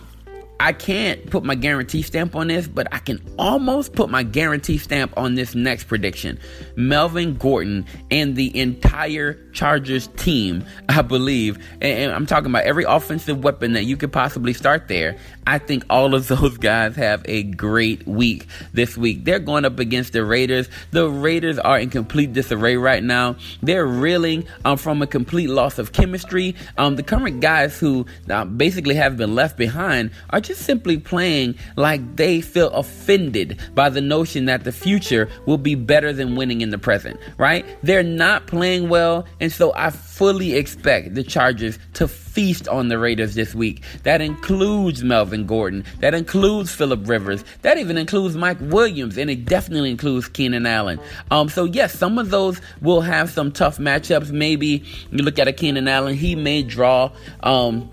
I 0.63 0.71
can't 0.71 1.29
put 1.29 1.43
my 1.43 1.55
guarantee 1.55 2.03
stamp 2.03 2.37
on 2.37 2.47
this, 2.47 2.69
but 2.69 2.87
I 2.93 2.99
can 2.99 3.21
almost 3.37 3.91
put 3.95 4.09
my 4.09 4.23
guarantee 4.23 4.77
stamp 4.77 5.11
on 5.17 5.35
this 5.35 5.55
next 5.55 5.89
prediction. 5.89 6.39
Melvin 6.77 7.35
Gordon 7.35 7.85
and 8.09 8.37
the 8.37 8.57
entire 8.57 9.33
Chargers 9.51 10.07
team, 10.15 10.63
I 10.87 11.01
believe, 11.01 11.61
and 11.81 12.13
I'm 12.13 12.25
talking 12.25 12.49
about 12.49 12.63
every 12.63 12.85
offensive 12.85 13.43
weapon 13.43 13.73
that 13.73 13.83
you 13.83 13.97
could 13.97 14.13
possibly 14.13 14.53
start 14.53 14.87
there. 14.87 15.17
I 15.45 15.57
think 15.57 15.83
all 15.89 16.15
of 16.15 16.29
those 16.29 16.57
guys 16.59 16.95
have 16.95 17.23
a 17.25 17.43
great 17.43 18.07
week 18.07 18.47
this 18.71 18.97
week. 18.97 19.25
They're 19.25 19.39
going 19.39 19.65
up 19.65 19.79
against 19.79 20.13
the 20.13 20.23
Raiders. 20.23 20.69
The 20.91 21.09
Raiders 21.09 21.59
are 21.59 21.77
in 21.77 21.89
complete 21.89 22.31
disarray 22.31 22.77
right 22.77 23.03
now. 23.03 23.35
They're 23.61 23.85
reeling 23.85 24.47
um, 24.63 24.77
from 24.77 25.01
a 25.01 25.07
complete 25.07 25.49
loss 25.49 25.77
of 25.77 25.91
chemistry. 25.91 26.55
Um, 26.77 26.95
the 26.95 27.03
current 27.03 27.41
guys 27.41 27.77
who 27.77 28.05
uh, 28.29 28.45
basically 28.45 28.95
have 28.95 29.17
been 29.17 29.35
left 29.35 29.57
behind 29.57 30.11
are 30.29 30.39
just 30.39 30.52
just 30.53 30.65
simply 30.65 30.97
playing 30.97 31.55
like 31.75 32.15
they 32.15 32.39
feel 32.39 32.69
offended 32.69 33.59
by 33.73 33.89
the 33.89 34.01
notion 34.01 34.45
that 34.45 34.63
the 34.63 34.71
future 34.71 35.27
will 35.47 35.57
be 35.57 35.73
better 35.73 36.13
than 36.13 36.35
winning 36.35 36.61
in 36.61 36.69
the 36.69 36.77
present, 36.77 37.19
right? 37.37 37.65
They're 37.81 38.03
not 38.03 38.45
playing 38.45 38.89
well, 38.89 39.25
and 39.39 39.51
so 39.51 39.73
I 39.75 39.89
fully 39.89 40.53
expect 40.53 41.15
the 41.15 41.23
Chargers 41.23 41.79
to 41.93 42.07
feast 42.07 42.67
on 42.67 42.87
the 42.87 42.99
Raiders 42.99 43.33
this 43.33 43.55
week. 43.55 43.83
That 44.03 44.21
includes 44.21 45.03
Melvin 45.03 45.47
Gordon, 45.47 45.83
that 46.01 46.13
includes 46.13 46.73
Philip 46.73 47.07
Rivers, 47.07 47.43
that 47.63 47.79
even 47.79 47.97
includes 47.97 48.35
Mike 48.35 48.59
Williams, 48.61 49.17
and 49.17 49.29
it 49.31 49.45
definitely 49.45 49.89
includes 49.89 50.27
Keenan 50.27 50.67
Allen. 50.67 50.99
Um, 51.31 51.49
so 51.49 51.65
yes, 51.65 51.97
some 51.97 52.19
of 52.19 52.29
those 52.29 52.61
will 52.81 53.01
have 53.01 53.31
some 53.31 53.51
tough 53.51 53.79
matchups. 53.79 54.29
Maybe 54.29 54.83
you 55.11 55.23
look 55.23 55.39
at 55.39 55.47
a 55.47 55.53
Keenan 55.53 55.87
Allen, 55.87 56.15
he 56.15 56.35
may 56.35 56.61
draw 56.61 57.11
um 57.41 57.89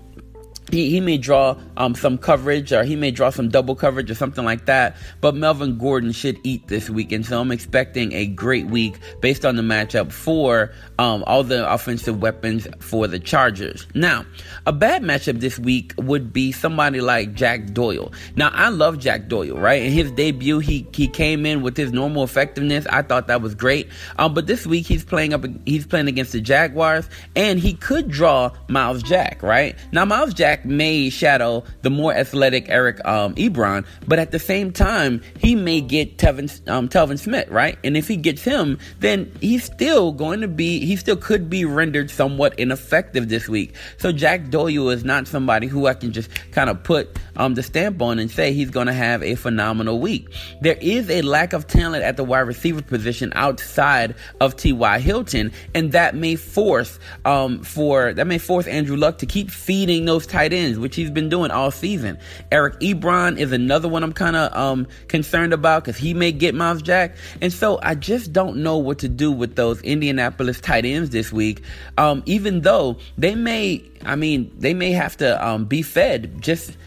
he, 0.71 0.89
he 0.89 0.99
may 0.99 1.17
draw 1.17 1.57
um, 1.77 1.95
some 1.95 2.17
coverage 2.17 2.71
or 2.71 2.83
he 2.83 2.95
may 2.95 3.11
draw 3.11 3.29
some 3.29 3.49
double 3.49 3.75
coverage 3.75 4.09
or 4.09 4.15
something 4.15 4.45
like 4.45 4.65
that. 4.65 4.95
But 5.19 5.35
Melvin 5.35 5.77
Gordon 5.77 6.11
should 6.11 6.39
eat 6.43 6.67
this 6.67 6.89
week. 6.89 7.11
And 7.11 7.25
so 7.25 7.39
I'm 7.39 7.51
expecting 7.51 8.13
a 8.13 8.25
great 8.25 8.67
week 8.67 8.97
based 9.21 9.45
on 9.45 9.55
the 9.55 9.61
matchup 9.61 10.11
for 10.11 10.71
um, 10.99 11.23
all 11.27 11.43
the 11.43 11.71
offensive 11.71 12.21
weapons 12.21 12.67
for 12.79 13.07
the 13.07 13.19
Chargers. 13.19 13.87
Now, 13.93 14.25
a 14.65 14.71
bad 14.71 15.03
matchup 15.03 15.39
this 15.39 15.59
week 15.59 15.93
would 15.97 16.31
be 16.31 16.51
somebody 16.51 17.01
like 17.01 17.33
Jack 17.33 17.73
Doyle. 17.73 18.11
Now, 18.35 18.49
I 18.53 18.69
love 18.69 18.99
Jack 18.99 19.27
Doyle, 19.27 19.57
right? 19.57 19.81
In 19.81 19.91
his 19.91 20.11
debut, 20.11 20.59
he, 20.59 20.87
he 20.93 21.07
came 21.07 21.45
in 21.45 21.61
with 21.61 21.77
his 21.77 21.91
normal 21.91 22.23
effectiveness. 22.23 22.85
I 22.87 23.01
thought 23.01 23.27
that 23.27 23.41
was 23.41 23.55
great. 23.55 23.89
Um, 24.17 24.33
but 24.33 24.47
this 24.47 24.65
week 24.65 24.85
he's 24.85 25.03
playing 25.03 25.33
up, 25.33 25.45
he's 25.65 25.85
playing 25.85 26.07
against 26.07 26.31
the 26.31 26.41
Jaguars 26.41 27.09
and 27.35 27.59
he 27.59 27.73
could 27.73 28.09
draw 28.09 28.51
Myles 28.67 29.03
Jack, 29.03 29.41
right? 29.43 29.75
Now, 29.91 30.05
Myles 30.05 30.33
Jack 30.33 30.60
may 30.65 31.09
shadow 31.09 31.63
the 31.81 31.89
more 31.89 32.13
athletic 32.13 32.69
Eric 32.69 33.03
um, 33.05 33.35
Ebron, 33.35 33.85
but 34.07 34.19
at 34.19 34.31
the 34.31 34.39
same 34.39 34.71
time, 34.71 35.21
he 35.37 35.55
may 35.55 35.81
get 35.81 36.17
Tevin, 36.17 36.49
um, 36.69 36.89
Telvin 36.89 37.19
Smith, 37.19 37.47
right? 37.49 37.77
And 37.83 37.97
if 37.97 38.07
he 38.07 38.17
gets 38.17 38.43
him, 38.43 38.77
then 38.99 39.31
he's 39.41 39.63
still 39.63 40.11
going 40.11 40.41
to 40.41 40.47
be, 40.47 40.85
he 40.85 40.95
still 40.95 41.17
could 41.17 41.49
be 41.49 41.65
rendered 41.65 42.09
somewhat 42.09 42.57
ineffective 42.59 43.29
this 43.29 43.47
week. 43.47 43.75
So 43.97 44.11
Jack 44.11 44.49
Doyle 44.49 44.89
is 44.89 45.03
not 45.03 45.27
somebody 45.27 45.67
who 45.67 45.87
I 45.87 45.93
can 45.93 46.11
just 46.11 46.29
kind 46.51 46.69
of 46.69 46.83
put 46.83 47.17
um, 47.35 47.55
the 47.55 47.63
stamp 47.63 48.01
on 48.01 48.19
and 48.19 48.29
say 48.29 48.53
he's 48.53 48.69
going 48.69 48.87
to 48.87 48.93
have 48.93 49.23
a 49.23 49.35
phenomenal 49.35 49.99
week. 49.99 50.27
There 50.61 50.77
is 50.81 51.09
a 51.09 51.21
lack 51.21 51.53
of 51.53 51.67
talent 51.67 52.03
at 52.03 52.17
the 52.17 52.23
wide 52.23 52.41
receiver 52.41 52.81
position 52.81 53.31
outside 53.35 54.15
of 54.39 54.55
T.Y. 54.55 54.99
Hilton, 54.99 55.51
and 55.73 55.91
that 55.91 56.15
may 56.15 56.35
force 56.35 56.99
um, 57.25 57.63
for 57.63 58.13
that 58.13 58.27
may 58.27 58.37
force 58.37 58.67
Andrew 58.67 58.97
Luck 58.97 59.17
to 59.19 59.25
keep 59.25 59.49
feeding 59.49 60.05
those 60.05 60.27
tight 60.27 60.50
tight 60.51 60.57
ends, 60.57 60.79
which 60.79 60.95
he's 60.95 61.09
been 61.09 61.29
doing 61.29 61.51
all 61.51 61.71
season. 61.71 62.17
Eric 62.51 62.79
Ebron 62.79 63.37
is 63.37 63.51
another 63.51 63.87
one 63.87 64.03
I'm 64.03 64.13
kind 64.13 64.35
of 64.35 64.55
um, 64.55 64.87
concerned 65.07 65.53
about 65.53 65.83
because 65.83 65.97
he 65.97 66.13
may 66.13 66.31
get 66.31 66.55
Myles 66.55 66.81
Jack. 66.81 67.15
And 67.41 67.51
so 67.51 67.79
I 67.81 67.95
just 67.95 68.33
don't 68.33 68.57
know 68.57 68.77
what 68.77 68.99
to 68.99 69.09
do 69.09 69.31
with 69.31 69.55
those 69.55 69.81
Indianapolis 69.81 70.59
tight 70.59 70.85
ends 70.85 71.09
this 71.09 71.31
week. 71.31 71.63
Um, 71.97 72.23
even 72.25 72.61
though 72.61 72.97
they 73.17 73.35
may, 73.35 73.83
I 74.05 74.15
mean, 74.15 74.51
they 74.57 74.73
may 74.73 74.91
have 74.91 75.17
to 75.17 75.45
um, 75.45 75.65
be 75.65 75.81
fed 75.81 76.41
just 76.41 76.77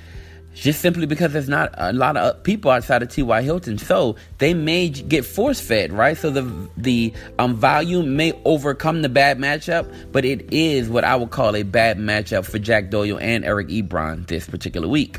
just 0.54 0.80
simply 0.80 1.06
because 1.06 1.32
there's 1.32 1.48
not 1.48 1.74
a 1.74 1.92
lot 1.92 2.16
of 2.16 2.42
people 2.42 2.70
outside 2.70 3.02
of 3.02 3.08
T.Y. 3.08 3.42
Hilton. 3.42 3.78
So 3.78 4.16
they 4.38 4.54
may 4.54 4.88
get 4.88 5.24
force 5.24 5.60
fed, 5.60 5.92
right? 5.92 6.16
So 6.16 6.30
the 6.30 6.70
the 6.76 7.12
um, 7.38 7.54
volume 7.54 8.16
may 8.16 8.32
overcome 8.44 9.02
the 9.02 9.08
bad 9.08 9.38
matchup, 9.38 9.92
but 10.12 10.24
it 10.24 10.52
is 10.52 10.88
what 10.88 11.04
I 11.04 11.16
would 11.16 11.30
call 11.30 11.56
a 11.56 11.62
bad 11.62 11.98
matchup 11.98 12.44
for 12.44 12.58
Jack 12.58 12.90
Doyle 12.90 13.18
and 13.18 13.44
Eric 13.44 13.68
Ebron 13.68 14.26
this 14.26 14.46
particular 14.46 14.88
week. 14.88 15.18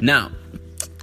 Now, 0.00 0.30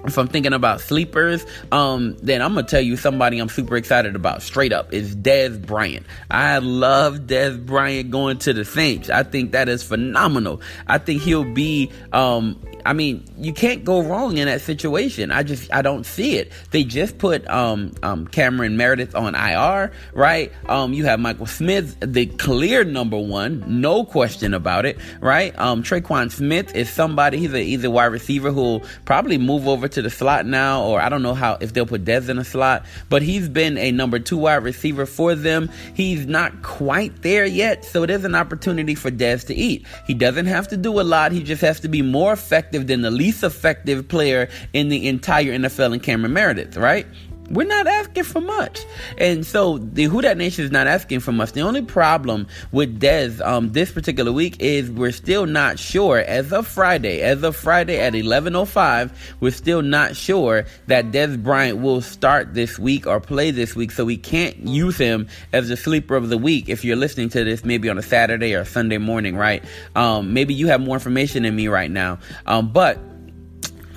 if 0.06 0.18
I'm 0.18 0.28
thinking 0.28 0.54
about 0.54 0.82
sleepers, 0.82 1.46
um, 1.72 2.16
then 2.18 2.42
I'm 2.42 2.54
gonna 2.56 2.68
tell 2.68 2.82
you 2.82 2.98
somebody 2.98 3.40
I'm 3.40 3.50
super 3.50 3.76
excited 3.76 4.16
about. 4.16 4.42
Straight 4.42 4.74
up, 4.74 4.94
is 4.94 5.16
Dez 5.16 5.62
Bryant. 5.66 6.06
I 6.32 6.60
love 6.60 7.22
Dez 7.22 7.64
Bryant 7.64 8.12
going 8.12 8.38
to 8.40 8.54
the 8.54 8.66
Saints. 8.66 9.10
I 9.10 9.24
think 9.24 9.52
that 9.52 9.70
is 9.70 9.84
phenomenal. 9.84 10.62
I 10.88 10.98
think 10.98 11.22
he'll 11.22 11.44
be 11.44 11.92
um, 12.14 12.60
I 12.86 12.94
mean, 12.94 13.26
you 13.38 13.54
can't 13.54 13.84
go 13.84 14.02
wrong 14.02 14.38
in 14.38 14.48
that 14.48 14.62
situation. 14.62 15.32
I 15.32 15.44
just 15.44 15.72
I 15.74 15.82
don't 15.82 16.06
see 16.06 16.38
it. 16.38 16.52
They 16.72 16.84
just 16.84 17.18
put 17.18 17.48
um, 17.50 17.94
um, 18.04 18.28
Cameron 18.28 18.78
Meredith 18.78 19.16
on 19.16 19.36
IR, 19.36 19.92
right? 20.14 20.52
Um, 20.68 20.94
you 20.94 21.06
have 21.06 21.20
Michael 21.20 21.46
Smith, 21.46 21.98
the 22.00 22.26
clear 22.26 22.84
number 22.84 23.18
one, 23.18 23.82
no 23.82 24.04
question 24.04 24.54
about 24.54 24.86
it, 24.86 24.98
right? 25.20 25.58
Um, 25.60 25.84
Tre'Quan 25.84 26.32
Smith 26.32 26.76
is 26.76 26.90
somebody. 26.90 27.38
He's 27.38 27.54
a 27.54 27.64
he's 27.64 27.84
a 27.84 27.92
wide 27.92 28.06
receiver 28.06 28.52
who'll 28.52 28.84
probably 29.06 29.38
move 29.38 29.68
over 29.68 29.88
to 29.92 30.02
the 30.02 30.10
slot 30.10 30.46
now, 30.46 30.84
or 30.84 31.02
I 31.02 31.10
don't 31.10 31.22
know 31.22 31.34
how 31.34 31.58
if 31.62 31.74
they'll 31.74 31.86
put 31.86 32.06
Dez 32.06 32.30
in 32.30 32.38
a 32.38 32.44
slot, 32.44 32.86
but 33.10 33.22
he's 33.22 33.50
been 33.50 33.78
a 33.78 33.92
number 33.92 34.20
two 34.20 34.38
wide 34.38 34.64
receiver 34.64 35.06
for 35.06 35.36
them. 35.36 35.70
He's 35.94 36.26
not 36.26 36.62
quite 36.62 37.22
there 37.22 37.46
yet, 37.46 37.86
so 37.86 38.04
it 38.04 38.10
is 38.10 38.26
an 38.26 38.36
opportunity 38.36 38.96
for 38.96 39.12
Dez 39.12 39.46
to 39.48 39.56
eat. 39.56 39.86
He 40.08 40.14
doesn't 40.14 40.48
have 40.48 40.68
to 40.70 40.78
do 40.78 41.00
a 41.00 41.04
lot. 41.04 41.32
He 41.32 41.44
just 41.44 41.62
has 41.62 41.80
to 41.82 41.88
be 41.88 42.02
more 42.02 42.34
effective 42.34 42.88
than 42.88 43.02
the 43.02 43.12
least 43.12 43.44
effective 43.44 44.08
player 44.08 44.50
in 44.74 44.90
the 44.90 45.08
entire 45.08 45.52
NFL 45.52 45.94
in 45.94 46.00
Cameron 46.00 46.34
Meredith, 46.34 46.78
right? 46.78 47.08
We're 47.50 47.68
not 47.68 47.88
asking 47.88 48.24
for 48.24 48.42
much. 48.42 48.86
And 49.18 49.46
so 49.46 49.78
the 49.80 50.04
Who 50.04 50.22
Dat 50.22 50.38
Nation 50.38 50.66
is 50.66 50.72
not 50.72 50.88
asking 50.88 51.22
for 51.22 51.32
much. 51.32 51.54
The 51.54 51.62
only 51.62 51.82
problem 51.82 52.48
with 52.72 53.00
Dez 53.00 53.46
um, 53.46 53.72
this 53.72 53.92
particular 53.92 54.32
week 54.32 54.58
is 54.60 54.92
we're 54.92 55.12
still 55.12 55.46
not 55.46 55.80
sure 55.80 56.20
as 56.20 56.54
of 56.54 56.68
Friday, 56.68 57.22
as 57.22 57.44
of 57.44 57.56
Friday 57.56 58.00
at 58.00 58.14
11.05, 58.14 59.12
we're 59.40 59.52
still 59.52 59.82
not 59.82 60.16
sure 60.16 60.66
that 60.88 61.12
Dez 61.12 61.42
Bryant 61.42 61.80
will 61.80 62.02
start 62.02 62.54
this 62.54 62.78
week 62.78 63.08
or 63.08 63.20
play 63.20 63.52
this 63.52 63.76
week. 63.76 63.92
So 63.92 64.06
we 64.06 64.18
can't 64.18 64.56
use 64.68 64.98
him 64.98 65.28
as 65.52 65.70
the 65.70 65.78
sleeper 65.78 66.16
of 66.16 66.30
the 66.30 66.38
week. 66.38 66.70
If 66.70 66.86
you're 66.86 66.96
listening 66.96 67.30
to 67.30 67.44
this 67.44 67.66
maybe 67.66 67.90
on 67.90 67.98
a 67.98 68.04
Saturday 68.04 68.54
or 68.56 68.66
Sunday 68.66 68.98
morning, 69.00 69.36
right? 69.36 69.64
Um, 69.96 70.34
maybe 70.34 70.54
you 70.54 70.68
have 70.68 70.82
more 70.82 70.96
information 70.96 71.44
than 71.44 71.56
me 71.56 71.68
right 71.68 71.90
now. 71.90 72.20
Um, 72.46 72.72
but 72.72 73.00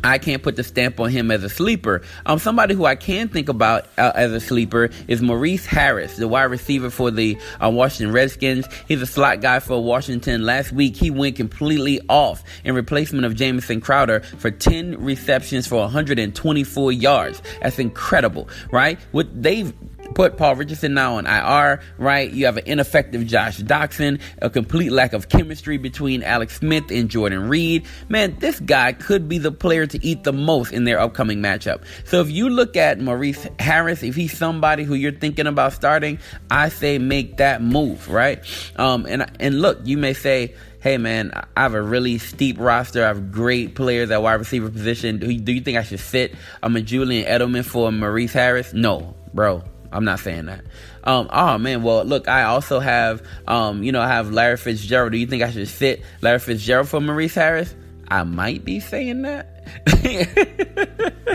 I 0.05 0.19
can't 0.19 0.43
put 0.43 0.57
the 0.57 0.65
stamp 0.65 0.99
on 1.01 1.11
him 1.11 1.31
as 1.31 1.45
a 1.45 1.49
sleeper. 1.49 2.03
Um, 2.27 2.39
somebody 2.39 2.75
who 2.75 2.85
I 2.85 2.97
can 2.97 3.29
think 3.29 3.49
about 3.49 3.87
uh, 3.99 4.13
as 4.15 4.33
a 4.33 4.41
sleeper 4.41 4.91
is 5.09 5.23
Maurice 5.23 5.65
Harris, 5.65 6.17
the 6.17 6.29
wide 6.29 6.45
receiver 6.45 6.91
for 6.91 7.11
the 7.11 7.39
uh, 7.63 7.71
Washington 7.71 8.13
Redskins. 8.13 8.67
He's 8.89 9.01
a 9.01 9.07
slot 9.07 9.41
guy 9.41 9.61
for 9.61 9.83
Washington. 9.83 10.45
Last 10.45 10.73
week, 10.73 10.97
he 10.97 11.11
went 11.11 11.37
completely 11.37 12.01
off 12.09 12.43
in 12.65 12.75
replacement 12.75 13.25
of 13.25 13.37
Jamison 13.37 13.81
Crowder 13.81 14.21
for 14.39 14.51
10 14.51 15.03
receptions 15.03 15.67
for 15.67 15.81
124 15.81 16.93
yards. 16.93 17.43
That's 17.61 17.79
incredible, 17.79 18.49
right? 18.71 18.99
What 19.13 19.43
they've 19.43 19.73
put 20.13 20.37
Paul 20.37 20.57
Richardson 20.57 20.95
now 20.95 21.17
on 21.17 21.27
IR, 21.27 21.81
right? 21.99 22.31
You 22.31 22.47
have 22.47 22.57
an 22.57 22.65
ineffective 22.67 23.27
Josh 23.27 23.59
Doctson, 23.59 24.21
a 24.41 24.51
complete 24.51 24.93
lack 24.93 25.13
of 25.13 25.29
chemistry 25.29 25.79
between 25.79 26.23
Alex 26.23 26.57
Smith 26.57 26.91
and 26.91 27.09
Jordan 27.09 27.49
Reed. 27.49 27.87
Man, 28.09 28.37
this 28.39 28.61
guy 28.61 28.93
could 28.93 29.29
be 29.29 29.39
the 29.39 29.53
player 29.53 29.87
to 29.87 30.05
eat 30.05 30.25
the 30.25 30.33
most 30.33 30.73
in 30.73 30.85
their 30.85 31.01
upcoming 31.01 31.39
matchup. 31.39 31.83
So 32.05 32.21
if 32.21 32.31
you 32.31 32.49
look 32.49 32.77
at 32.77 33.01
Maurice 33.01 33.47
Harris, 33.59 34.03
if 34.03 34.15
he's 34.15 34.37
somebody 34.37 34.85
who 34.85 34.95
you're 34.95 35.13
thinking 35.13 35.47
about 35.47 35.73
starting, 35.73 36.19
I 36.51 36.69
say 36.69 36.99
make 36.99 37.39
that 37.39 37.63
move, 37.63 38.09
right? 38.09 38.43
Um, 38.77 39.07
and 39.07 39.31
and 39.41 39.61
look, 39.61 39.81
you 39.85 39.99
may 39.99 40.15
say, 40.15 40.55
hey 40.81 40.99
man, 40.99 41.33
I 41.57 41.63
have 41.63 41.75
a 41.75 41.83
really 41.83 42.19
steep 42.19 42.59
roster. 42.59 43.05
I 43.05 43.09
have 43.09 43.31
great 43.31 43.75
players 43.75 44.11
at 44.11 44.23
wide 44.23 44.35
receiver 44.35 44.69
position. 44.69 45.19
Do 45.19 45.31
you, 45.31 45.41
do 45.41 45.53
you 45.53 45.61
think 45.61 45.79
I 45.79 45.83
should 45.83 46.01
sit 46.01 46.35
I'm 46.63 46.77
a 46.77 46.81
Julian 46.81 47.27
Edelman 47.27 47.65
for 47.65 47.91
Maurice 47.93 48.33
Harris? 48.33 48.73
No, 48.73 49.15
bro. 49.33 49.63
I'm 49.93 50.05
not 50.05 50.21
saying 50.21 50.47
that. 50.47 50.65
Um, 51.05 51.29
oh 51.31 51.59
man, 51.59 51.83
well 51.83 52.05
look, 52.05 52.29
I 52.29 52.45
also 52.45 52.81
have, 52.81 53.23
um, 53.47 53.83
you 53.83 53.93
know, 53.93 54.01
I 54.01 54.09
have 54.09 54.33
Larry 54.33 54.57
Fitzgerald. 54.57 55.13
Do 55.13 55.19
you 55.19 55.27
think 55.27 55.43
I 55.43 55.51
should 55.51 55.69
sit 55.69 56.03
Larry 56.21 56.39
Fitzgerald 56.39 56.89
for 56.89 57.01
Maurice 57.01 57.35
Harris? 57.35 57.75
I 58.09 58.25
might 58.25 58.65
be 58.65 58.81
saying 58.81 59.23
that. 59.23 59.49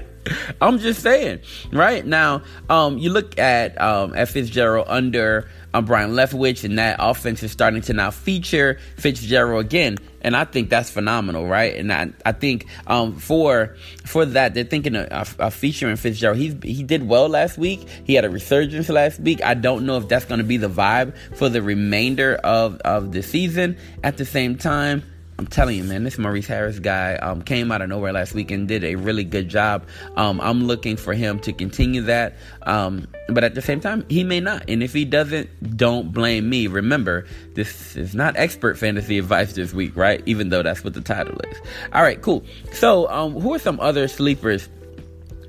I'm 0.61 0.79
just 0.79 1.01
saying, 1.01 1.39
right 1.71 2.05
now, 2.05 2.41
um, 2.69 2.97
you 2.97 3.09
look 3.09 3.37
at 3.39 3.79
um, 3.81 4.13
at 4.15 4.29
Fitzgerald 4.29 4.87
under 4.89 5.49
um, 5.73 5.85
Byron 5.85 6.11
Leftwich, 6.11 6.63
and 6.63 6.77
that 6.79 6.97
offense 6.99 7.43
is 7.43 7.51
starting 7.51 7.81
to 7.81 7.93
now 7.93 8.11
feature 8.11 8.79
Fitzgerald 8.97 9.65
again, 9.65 9.97
and 10.21 10.35
I 10.35 10.45
think 10.45 10.69
that's 10.69 10.89
phenomenal, 10.89 11.47
right? 11.47 11.75
And 11.75 11.91
I, 11.91 12.11
I 12.25 12.31
think 12.31 12.67
um, 12.87 13.17
for 13.17 13.75
for 14.05 14.25
that, 14.25 14.53
they're 14.53 14.63
thinking 14.63 14.95
of, 14.95 15.07
of, 15.07 15.39
of 15.39 15.53
featuring 15.53 15.95
Fitzgerald. 15.95 16.37
He's 16.37 16.55
he 16.63 16.83
did 16.83 17.07
well 17.07 17.29
last 17.29 17.57
week. 17.57 17.87
He 18.05 18.13
had 18.13 18.25
a 18.25 18.29
resurgence 18.29 18.89
last 18.89 19.19
week. 19.19 19.43
I 19.43 19.53
don't 19.53 19.85
know 19.85 19.97
if 19.97 20.07
that's 20.07 20.25
going 20.25 20.39
to 20.39 20.45
be 20.45 20.57
the 20.57 20.69
vibe 20.69 21.15
for 21.35 21.49
the 21.49 21.61
remainder 21.61 22.35
of 22.35 22.79
of 22.81 23.11
the 23.11 23.23
season. 23.23 23.77
At 24.03 24.17
the 24.17 24.25
same 24.25 24.57
time 24.57 25.03
I'm 25.39 25.45
telling 25.45 25.77
you, 25.77 25.83
man, 25.83 26.03
this 26.03 26.17
Maurice 26.17 26.47
Harris 26.47 26.79
guy 26.79 27.15
um, 27.15 27.43
came 27.43 27.71
out 27.71 27.83
of 27.83 27.89
nowhere 27.89 28.11
last 28.11 28.33
week 28.33 28.49
and 28.49 28.67
did 28.67 28.83
a 28.83 28.95
really 28.95 29.23
good 29.23 29.49
job. 29.49 29.85
Um, 30.15 30.41
I'm 30.41 30.63
looking 30.63 30.97
for 30.97 31.13
him 31.13 31.39
to 31.41 31.53
continue 31.53 32.01
that. 32.03 32.37
Um, 32.63 33.07
but 33.29 33.43
at 33.43 33.53
the 33.53 33.61
same 33.61 33.79
time, 33.79 34.03
he 34.09 34.23
may 34.23 34.39
not. 34.39 34.63
And 34.67 34.81
if 34.81 34.93
he 34.93 35.05
doesn't, 35.05 35.77
don't 35.77 36.11
blame 36.11 36.49
me. 36.49 36.65
Remember, 36.65 37.27
this 37.53 37.95
is 37.95 38.15
not 38.15 38.35
expert 38.35 38.79
fantasy 38.79 39.19
advice 39.19 39.53
this 39.53 39.73
week, 39.73 39.95
right? 39.95 40.23
Even 40.25 40.49
though 40.49 40.63
that's 40.63 40.83
what 40.83 40.95
the 40.95 41.01
title 41.01 41.39
is. 41.51 41.57
All 41.93 42.01
right, 42.01 42.19
cool. 42.19 42.43
So, 42.73 43.07
um, 43.09 43.33
who 43.33 43.53
are 43.53 43.59
some 43.59 43.79
other 43.79 44.07
sleepers 44.07 44.69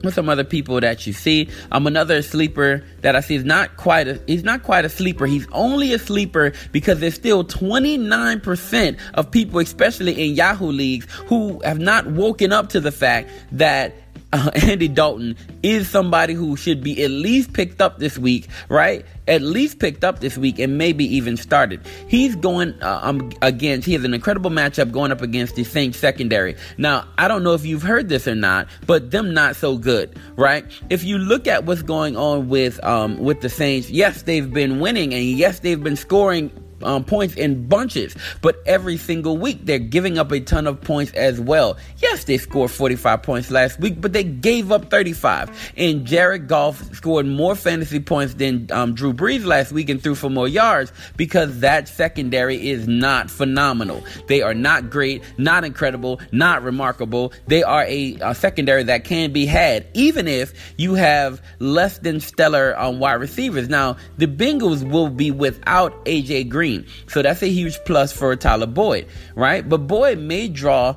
with 0.02 0.14
some 0.14 0.28
other 0.28 0.44
people 0.44 0.80
that 0.80 1.06
you 1.06 1.12
see. 1.12 1.48
Um, 1.72 1.86
another 1.86 2.22
sleeper 2.22 2.84
that 3.00 3.16
I 3.16 3.20
see 3.20 3.34
is 3.34 3.44
not 3.44 3.76
quite 3.76 4.08
a, 4.08 4.20
he's 4.26 4.44
not 4.44 4.62
quite 4.62 4.84
a 4.84 4.88
sleeper. 4.88 5.26
He's 5.26 5.46
only 5.52 5.92
a 5.92 5.98
sleeper 5.98 6.52
because 6.72 7.00
there's 7.00 7.14
still 7.14 7.44
29% 7.44 8.98
of 9.14 9.30
people, 9.30 9.60
especially 9.60 10.28
in 10.28 10.34
Yahoo 10.34 10.70
leagues, 10.70 11.06
who 11.26 11.60
have 11.64 11.78
not 11.78 12.06
woken 12.06 12.52
up 12.52 12.68
to 12.70 12.80
the 12.80 12.92
fact 12.92 13.30
that 13.52 13.94
uh, 14.32 14.50
Andy 14.54 14.88
Dalton 14.88 15.36
is 15.62 15.88
somebody 15.88 16.34
who 16.34 16.56
should 16.56 16.82
be 16.82 17.02
at 17.02 17.10
least 17.10 17.52
picked 17.52 17.80
up 17.80 17.98
this 17.98 18.18
week, 18.18 18.48
right? 18.68 19.04
At 19.26 19.42
least 19.42 19.78
picked 19.78 20.04
up 20.04 20.20
this 20.20 20.38
week 20.38 20.58
and 20.58 20.78
maybe 20.78 21.04
even 21.16 21.36
started. 21.36 21.86
He's 22.08 22.36
going 22.36 22.80
uh, 22.82 23.00
um, 23.02 23.30
against, 23.42 23.86
he 23.86 23.92
has 23.94 24.04
an 24.04 24.14
incredible 24.14 24.50
matchup 24.50 24.92
going 24.92 25.12
up 25.12 25.22
against 25.22 25.56
the 25.56 25.64
Saints 25.64 25.98
secondary. 25.98 26.56
Now, 26.76 27.06
I 27.18 27.28
don't 27.28 27.42
know 27.42 27.54
if 27.54 27.64
you've 27.64 27.82
heard 27.82 28.08
this 28.08 28.26
or 28.28 28.34
not, 28.34 28.68
but 28.86 29.10
them 29.10 29.34
not 29.34 29.56
so 29.56 29.76
good, 29.76 30.18
right? 30.36 30.64
If 30.90 31.04
you 31.04 31.18
look 31.18 31.46
at 31.46 31.64
what's 31.64 31.82
going 31.82 32.16
on 32.16 32.48
with, 32.48 32.82
um, 32.84 33.18
with 33.18 33.40
the 33.40 33.48
Saints, 33.48 33.90
yes, 33.90 34.22
they've 34.22 34.52
been 34.52 34.80
winning 34.80 35.14
and 35.14 35.24
yes, 35.24 35.60
they've 35.60 35.82
been 35.82 35.96
scoring 35.96 36.50
um, 36.82 37.04
points 37.04 37.34
in 37.34 37.66
bunches, 37.68 38.16
but 38.40 38.62
every 38.66 38.96
single 38.96 39.36
week 39.36 39.64
they're 39.64 39.78
giving 39.78 40.18
up 40.18 40.32
a 40.32 40.40
ton 40.40 40.66
of 40.66 40.80
points 40.80 41.12
as 41.12 41.40
well. 41.40 41.76
Yes, 41.98 42.24
they 42.24 42.38
scored 42.38 42.70
45 42.70 43.22
points 43.22 43.50
last 43.50 43.80
week, 43.80 44.00
but 44.00 44.12
they 44.12 44.24
gave 44.24 44.72
up 44.72 44.90
35. 44.90 45.72
And 45.76 46.04
Jared 46.04 46.48
Goff 46.48 46.94
scored 46.94 47.26
more 47.26 47.54
fantasy 47.54 48.00
points 48.00 48.34
than 48.34 48.70
um, 48.72 48.94
Drew 48.94 49.12
Brees 49.12 49.44
last 49.44 49.72
week 49.72 49.88
and 49.88 50.02
threw 50.02 50.14
for 50.14 50.30
more 50.30 50.48
yards 50.48 50.92
because 51.16 51.60
that 51.60 51.88
secondary 51.88 52.68
is 52.70 52.86
not 52.86 53.30
phenomenal. 53.30 54.02
They 54.26 54.42
are 54.42 54.54
not 54.54 54.90
great, 54.90 55.22
not 55.38 55.64
incredible, 55.64 56.20
not 56.32 56.62
remarkable. 56.62 57.32
They 57.46 57.62
are 57.62 57.84
a, 57.84 58.16
a 58.20 58.34
secondary 58.34 58.84
that 58.84 59.04
can 59.04 59.32
be 59.32 59.46
had, 59.46 59.86
even 59.94 60.28
if 60.28 60.52
you 60.76 60.94
have 60.94 61.42
less 61.58 61.98
than 61.98 62.20
stellar 62.20 62.78
um, 62.78 62.98
wide 63.00 63.14
receivers. 63.14 63.68
Now, 63.68 63.96
the 64.16 64.26
Bengals 64.26 64.88
will 64.88 65.08
be 65.08 65.30
without 65.30 66.04
AJ 66.04 66.48
Green. 66.48 66.67
So 67.08 67.22
that's 67.22 67.42
a 67.42 67.48
huge 67.48 67.78
plus 67.84 68.12
for 68.12 68.34
Tyler 68.36 68.66
Boyd, 68.66 69.06
right? 69.34 69.68
But 69.68 69.86
Boyd 69.86 70.18
may 70.18 70.48
draw 70.48 70.96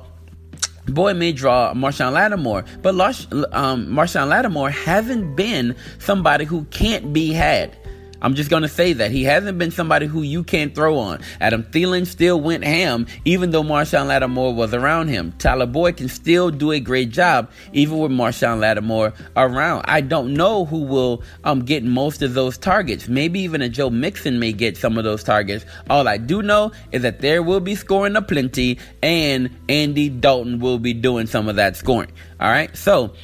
Boy 0.86 1.14
may 1.14 1.32
draw 1.32 1.72
Marshon 1.74 2.12
Lattimore, 2.12 2.64
but 2.82 2.94
um, 3.52 3.86
Marshon 3.86 4.28
Lattimore 4.28 4.70
hasn't 4.70 5.36
been 5.36 5.76
somebody 6.00 6.44
who 6.44 6.64
can't 6.66 7.12
be 7.12 7.32
had. 7.32 7.76
I'm 8.22 8.34
just 8.34 8.48
going 8.48 8.62
to 8.62 8.68
say 8.68 8.94
that. 8.94 9.10
He 9.10 9.24
hasn't 9.24 9.58
been 9.58 9.70
somebody 9.72 10.06
who 10.06 10.22
you 10.22 10.44
can't 10.44 10.74
throw 10.74 10.96
on. 10.96 11.20
Adam 11.40 11.64
Thielen 11.64 12.06
still 12.06 12.40
went 12.40 12.64
ham, 12.64 13.06
even 13.24 13.50
though 13.50 13.62
Marshon 13.62 14.06
Lattimore 14.06 14.54
was 14.54 14.72
around 14.72 15.08
him. 15.08 15.34
Tyler 15.38 15.66
Boyd 15.66 15.96
can 15.96 16.08
still 16.08 16.50
do 16.50 16.70
a 16.70 16.80
great 16.80 17.10
job, 17.10 17.50
even 17.72 17.98
with 17.98 18.12
Marshon 18.12 18.60
Lattimore 18.60 19.12
around. 19.36 19.84
I 19.86 20.00
don't 20.00 20.34
know 20.34 20.64
who 20.64 20.82
will 20.84 21.22
um, 21.44 21.64
get 21.64 21.84
most 21.84 22.22
of 22.22 22.34
those 22.34 22.56
targets. 22.56 23.08
Maybe 23.08 23.40
even 23.40 23.60
a 23.60 23.68
Joe 23.68 23.90
Mixon 23.90 24.38
may 24.38 24.52
get 24.52 24.76
some 24.76 24.96
of 24.96 25.04
those 25.04 25.24
targets. 25.24 25.66
All 25.90 26.06
I 26.06 26.16
do 26.16 26.42
know 26.42 26.72
is 26.92 27.02
that 27.02 27.20
there 27.20 27.42
will 27.42 27.60
be 27.60 27.74
scoring 27.74 28.16
aplenty, 28.16 28.78
and 29.02 29.50
Andy 29.68 30.08
Dalton 30.08 30.60
will 30.60 30.78
be 30.78 30.94
doing 30.94 31.26
some 31.26 31.48
of 31.48 31.56
that 31.56 31.76
scoring. 31.76 32.12
All 32.40 32.50
right. 32.50 32.74
So 32.76 33.14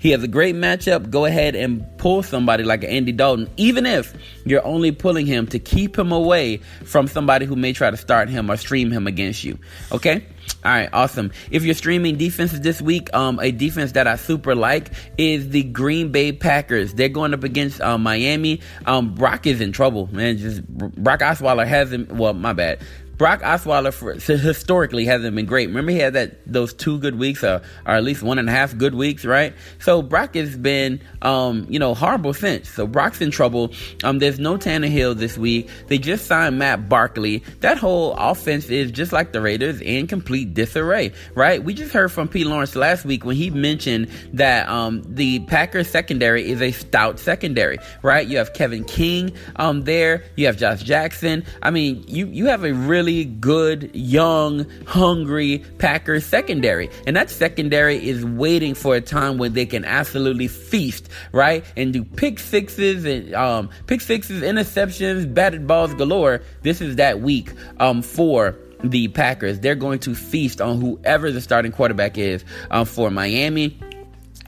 he 0.00 0.10
has 0.10 0.22
a 0.22 0.28
great 0.28 0.54
matchup. 0.54 1.10
Go 1.10 1.26
ahead 1.26 1.54
and 1.54 1.86
pull 1.98 2.22
somebody 2.22 2.64
like 2.64 2.82
Andy 2.84 3.12
Dalton, 3.12 3.48
even 3.58 3.84
if 3.84 4.14
you're 4.46 4.64
only 4.64 4.92
pulling 4.92 5.26
him 5.26 5.46
to 5.48 5.58
keep 5.58 5.96
him 5.98 6.10
away 6.10 6.56
from 6.84 7.06
somebody 7.06 7.44
who 7.44 7.54
may 7.54 7.74
try 7.74 7.90
to 7.90 7.98
start 7.98 8.30
him 8.30 8.50
or 8.50 8.56
stream 8.56 8.90
him 8.90 9.06
against 9.06 9.44
you. 9.44 9.58
Okay? 9.92 10.24
All 10.64 10.70
right, 10.70 10.88
awesome. 10.92 11.32
If 11.50 11.64
you're 11.64 11.74
streaming 11.74 12.16
defenses 12.16 12.60
this 12.60 12.82
week, 12.82 13.12
um, 13.14 13.38
a 13.40 13.50
defense 13.50 13.92
that 13.92 14.06
I 14.06 14.16
super 14.16 14.54
like 14.54 14.90
is 15.16 15.50
the 15.50 15.62
Green 15.62 16.12
Bay 16.12 16.32
Packers. 16.32 16.94
They're 16.94 17.08
going 17.08 17.32
up 17.32 17.44
against 17.44 17.80
uh, 17.80 17.96
Miami. 17.96 18.60
Um, 18.84 19.14
Brock 19.14 19.46
is 19.46 19.60
in 19.60 19.72
trouble, 19.72 20.08
man. 20.12 20.36
Just 20.36 20.66
Brock 20.66 21.20
Osweiler 21.20 21.66
hasn't. 21.66 22.12
Well, 22.12 22.34
my 22.34 22.52
bad. 22.52 22.80
Brock 23.20 23.42
Osweiler 23.42 23.92
for, 23.92 24.14
historically 24.14 25.04
hasn't 25.04 25.36
been 25.36 25.44
great. 25.44 25.68
Remember, 25.68 25.92
he 25.92 25.98
had 25.98 26.14
that 26.14 26.38
those 26.50 26.72
two 26.72 26.98
good 27.00 27.18
weeks, 27.18 27.44
or, 27.44 27.60
or 27.84 27.92
at 27.92 28.02
least 28.02 28.22
one 28.22 28.38
and 28.38 28.48
a 28.48 28.52
half 28.52 28.74
good 28.78 28.94
weeks, 28.94 29.26
right? 29.26 29.52
So 29.78 30.00
Brock 30.00 30.36
has 30.36 30.56
been, 30.56 31.02
um, 31.20 31.66
you 31.68 31.78
know, 31.78 31.92
horrible 31.92 32.32
since. 32.32 32.70
So 32.70 32.86
Brock's 32.86 33.20
in 33.20 33.30
trouble. 33.30 33.74
Um, 34.04 34.20
there's 34.20 34.38
no 34.38 34.56
Tannehill 34.56 35.16
this 35.16 35.36
week. 35.36 35.68
They 35.88 35.98
just 35.98 36.28
signed 36.28 36.58
Matt 36.58 36.88
Barkley. 36.88 37.44
That 37.60 37.76
whole 37.76 38.14
offense 38.14 38.70
is 38.70 38.90
just 38.90 39.12
like 39.12 39.32
the 39.32 39.42
Raiders 39.42 39.82
in 39.82 40.06
complete 40.06 40.54
disarray, 40.54 41.12
right? 41.34 41.62
We 41.62 41.74
just 41.74 41.92
heard 41.92 42.10
from 42.10 42.26
Pete 42.26 42.46
Lawrence 42.46 42.74
last 42.74 43.04
week 43.04 43.26
when 43.26 43.36
he 43.36 43.50
mentioned 43.50 44.08
that 44.32 44.66
um, 44.70 45.02
the 45.06 45.40
Packers 45.40 45.90
secondary 45.90 46.48
is 46.48 46.62
a 46.62 46.72
stout 46.72 47.18
secondary, 47.18 47.76
right? 48.00 48.26
You 48.26 48.38
have 48.38 48.54
Kevin 48.54 48.84
King 48.84 49.36
um, 49.56 49.82
there. 49.82 50.24
You 50.36 50.46
have 50.46 50.56
Josh 50.56 50.82
Jackson. 50.82 51.44
I 51.60 51.70
mean, 51.70 52.02
you 52.08 52.24
you 52.24 52.46
have 52.46 52.64
a 52.64 52.72
really 52.72 53.09
really 53.10 53.24
good, 53.24 53.90
young, 53.92 54.66
hungry 54.86 55.64
Packers 55.78 56.24
secondary. 56.24 56.88
And 57.06 57.16
that 57.16 57.28
secondary 57.28 57.96
is 57.96 58.24
waiting 58.24 58.74
for 58.74 58.94
a 58.94 59.00
time 59.00 59.38
when 59.38 59.52
they 59.52 59.66
can 59.66 59.84
absolutely 59.84 60.46
feast, 60.48 61.08
right? 61.32 61.64
And 61.76 61.92
do 61.92 62.04
pick 62.04 62.38
sixes 62.38 63.04
and 63.04 63.34
um, 63.34 63.70
pick 63.86 64.00
sixes, 64.00 64.42
interceptions, 64.42 65.32
batted 65.32 65.66
balls 65.66 65.92
galore. 65.94 66.42
This 66.62 66.80
is 66.80 66.96
that 66.96 67.20
week 67.20 67.52
um, 67.78 68.02
for 68.02 68.56
the 68.84 69.08
Packers. 69.08 69.60
They're 69.60 69.74
going 69.74 69.98
to 70.00 70.14
feast 70.14 70.60
on 70.60 70.80
whoever 70.80 71.32
the 71.32 71.40
starting 71.40 71.72
quarterback 71.72 72.16
is 72.16 72.44
um, 72.70 72.86
for 72.86 73.10
Miami 73.10 73.76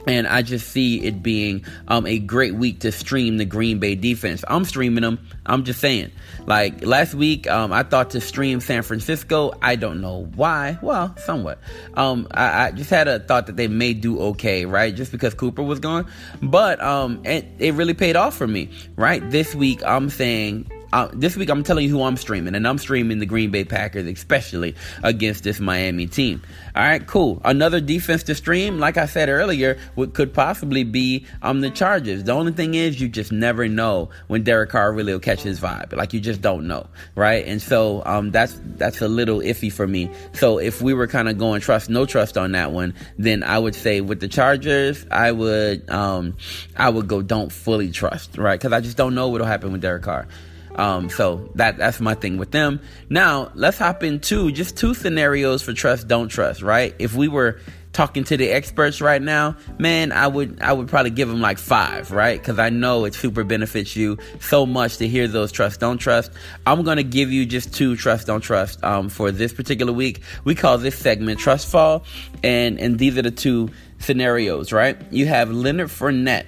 and 0.07 0.27
I 0.27 0.41
just 0.41 0.69
see 0.69 1.03
it 1.03 1.23
being 1.23 1.65
um, 1.87 2.05
a 2.05 2.19
great 2.19 2.55
week 2.55 2.79
to 2.81 2.91
stream 2.91 3.37
the 3.37 3.45
Green 3.45 3.79
Bay 3.79 3.95
defense. 3.95 4.43
I'm 4.47 4.65
streaming 4.65 5.01
them. 5.01 5.19
I'm 5.45 5.63
just 5.63 5.79
saying. 5.79 6.11
Like 6.45 6.85
last 6.85 7.13
week, 7.13 7.49
um, 7.49 7.71
I 7.71 7.83
thought 7.83 8.11
to 8.11 8.21
stream 8.21 8.59
San 8.59 8.83
Francisco. 8.83 9.53
I 9.61 9.75
don't 9.75 10.01
know 10.01 10.29
why. 10.35 10.77
Well, 10.81 11.15
somewhat. 11.17 11.59
Um, 11.93 12.27
I, 12.31 12.67
I, 12.67 12.71
just 12.71 12.89
had 12.89 13.07
a 13.07 13.19
thought 13.19 13.47
that 13.47 13.55
they 13.55 13.67
may 13.67 13.93
do 13.93 14.19
okay, 14.19 14.65
right? 14.65 14.93
Just 14.93 15.11
because 15.11 15.33
Cooper 15.33 15.63
was 15.63 15.79
gone. 15.79 16.09
But 16.41 16.81
um, 16.81 17.21
it, 17.25 17.45
it 17.59 17.73
really 17.75 17.93
paid 17.93 18.15
off 18.15 18.35
for 18.35 18.47
me, 18.47 18.69
right? 18.95 19.27
This 19.29 19.55
week, 19.55 19.81
I'm 19.85 20.09
saying 20.09 20.69
uh, 20.93 21.09
this 21.11 21.35
week 21.35 21.49
I'm 21.49 21.63
telling 21.63 21.85
you 21.85 21.89
who 21.89 22.03
I'm 22.03 22.17
streaming, 22.17 22.53
and 22.53 22.67
I'm 22.67 22.77
streaming 22.77 23.17
the 23.17 23.25
Green 23.25 23.49
Bay 23.49 23.65
Packers, 23.65 24.05
especially 24.05 24.75
against 25.01 25.43
this 25.43 25.59
Miami 25.59 26.05
team. 26.05 26.43
All 26.75 26.83
right, 26.83 27.05
cool. 27.07 27.41
Another 27.43 27.81
defense 27.81 28.21
to 28.23 28.35
stream, 28.35 28.77
like 28.77 28.97
I 28.97 29.07
said 29.07 29.27
earlier, 29.27 29.79
what 29.95 30.13
could 30.13 30.33
possibly 30.33 30.83
be 30.83 31.25
um 31.41 31.61
the 31.61 31.71
Chargers. 31.71 32.23
The 32.23 32.31
only 32.31 32.51
thing 32.51 32.75
is, 32.75 33.01
you 33.01 33.09
just 33.09 33.31
never 33.31 33.67
know 33.67 34.09
when 34.27 34.43
Derek 34.43 34.69
Carr 34.69 34.93
really 34.93 35.13
will 35.13 35.19
catch 35.19 35.41
his 35.41 35.59
vibe. 35.59 35.93
Like 35.93 36.13
you 36.13 36.19
just 36.19 36.41
don't 36.41 36.67
know, 36.67 36.85
right? 37.15 37.43
And 37.47 37.59
so 37.59 38.03
um 38.05 38.29
that's 38.29 38.59
that's 38.77 39.01
a 39.01 39.07
little 39.07 39.39
iffy 39.39 39.71
for 39.71 39.87
me. 39.87 40.11
So 40.33 40.59
if 40.59 40.79
we 40.79 40.93
were 40.93 41.07
kind 41.07 41.27
of 41.27 41.39
going 41.39 41.61
trust 41.61 41.89
no 41.89 42.05
trust 42.05 42.37
on 42.37 42.51
that 42.51 42.71
one, 42.71 42.93
then 43.17 43.41
I 43.41 43.57
would 43.57 43.73
say 43.73 44.01
with 44.01 44.19
the 44.19 44.27
Chargers, 44.27 45.07
I 45.09 45.31
would 45.31 45.89
um 45.89 46.37
I 46.77 46.89
would 46.89 47.07
go 47.07 47.23
don't 47.23 47.51
fully 47.51 47.89
trust, 47.89 48.37
right? 48.37 48.59
Because 48.59 48.73
I 48.73 48.81
just 48.81 48.95
don't 48.95 49.15
know 49.15 49.29
what'll 49.29 49.47
happen 49.47 49.71
with 49.71 49.81
Derek 49.81 50.03
Carr. 50.03 50.27
Um, 50.75 51.09
so 51.09 51.49
that 51.55 51.77
that's 51.77 51.99
my 51.99 52.15
thing 52.15 52.37
with 52.37 52.51
them. 52.51 52.81
Now 53.09 53.51
let's 53.55 53.77
hop 53.77 54.03
into 54.03 54.51
just 54.51 54.77
two 54.77 54.93
scenarios 54.93 55.61
for 55.61 55.73
trust, 55.73 56.07
don't 56.07 56.29
trust. 56.29 56.61
Right? 56.61 56.95
If 56.99 57.13
we 57.13 57.27
were 57.27 57.59
talking 57.93 58.23
to 58.23 58.35
the 58.35 58.49
experts 58.49 58.99
right 59.01 59.21
now, 59.21 59.55
man, 59.77 60.11
I 60.11 60.27
would 60.27 60.61
I 60.61 60.73
would 60.73 60.87
probably 60.87 61.11
give 61.11 61.29
them 61.29 61.39
like 61.39 61.59
five, 61.59 62.11
right? 62.11 62.39
Because 62.39 62.59
I 62.59 62.69
know 62.69 63.05
it 63.05 63.13
super 63.13 63.43
benefits 63.43 63.95
you 63.95 64.17
so 64.39 64.65
much 64.65 64.97
to 64.97 65.07
hear 65.07 65.27
those 65.27 65.51
trust 65.51 65.79
don't 65.79 65.99
trust. 65.99 66.31
I'm 66.65 66.83
gonna 66.83 67.03
give 67.03 67.31
you 67.31 67.45
just 67.45 67.73
two 67.73 67.95
trust 67.95 68.27
don't 68.27 68.41
trust 68.41 68.83
um, 68.83 69.09
for 69.09 69.31
this 69.31 69.53
particular 69.53 69.93
week. 69.93 70.21
We 70.43 70.55
call 70.55 70.77
this 70.79 70.97
segment 70.97 71.39
trust 71.39 71.67
fall, 71.67 72.03
and 72.43 72.79
and 72.79 72.97
these 72.97 73.17
are 73.17 73.21
the 73.21 73.31
two 73.31 73.69
scenarios, 73.99 74.73
right? 74.73 74.97
You 75.11 75.27
have 75.27 75.51
Leonard 75.51 75.89
Fournette 75.89 76.47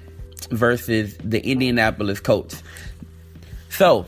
versus 0.49 1.15
the 1.23 1.45
Indianapolis 1.45 2.19
Colts. 2.19 2.61
So 3.69 4.07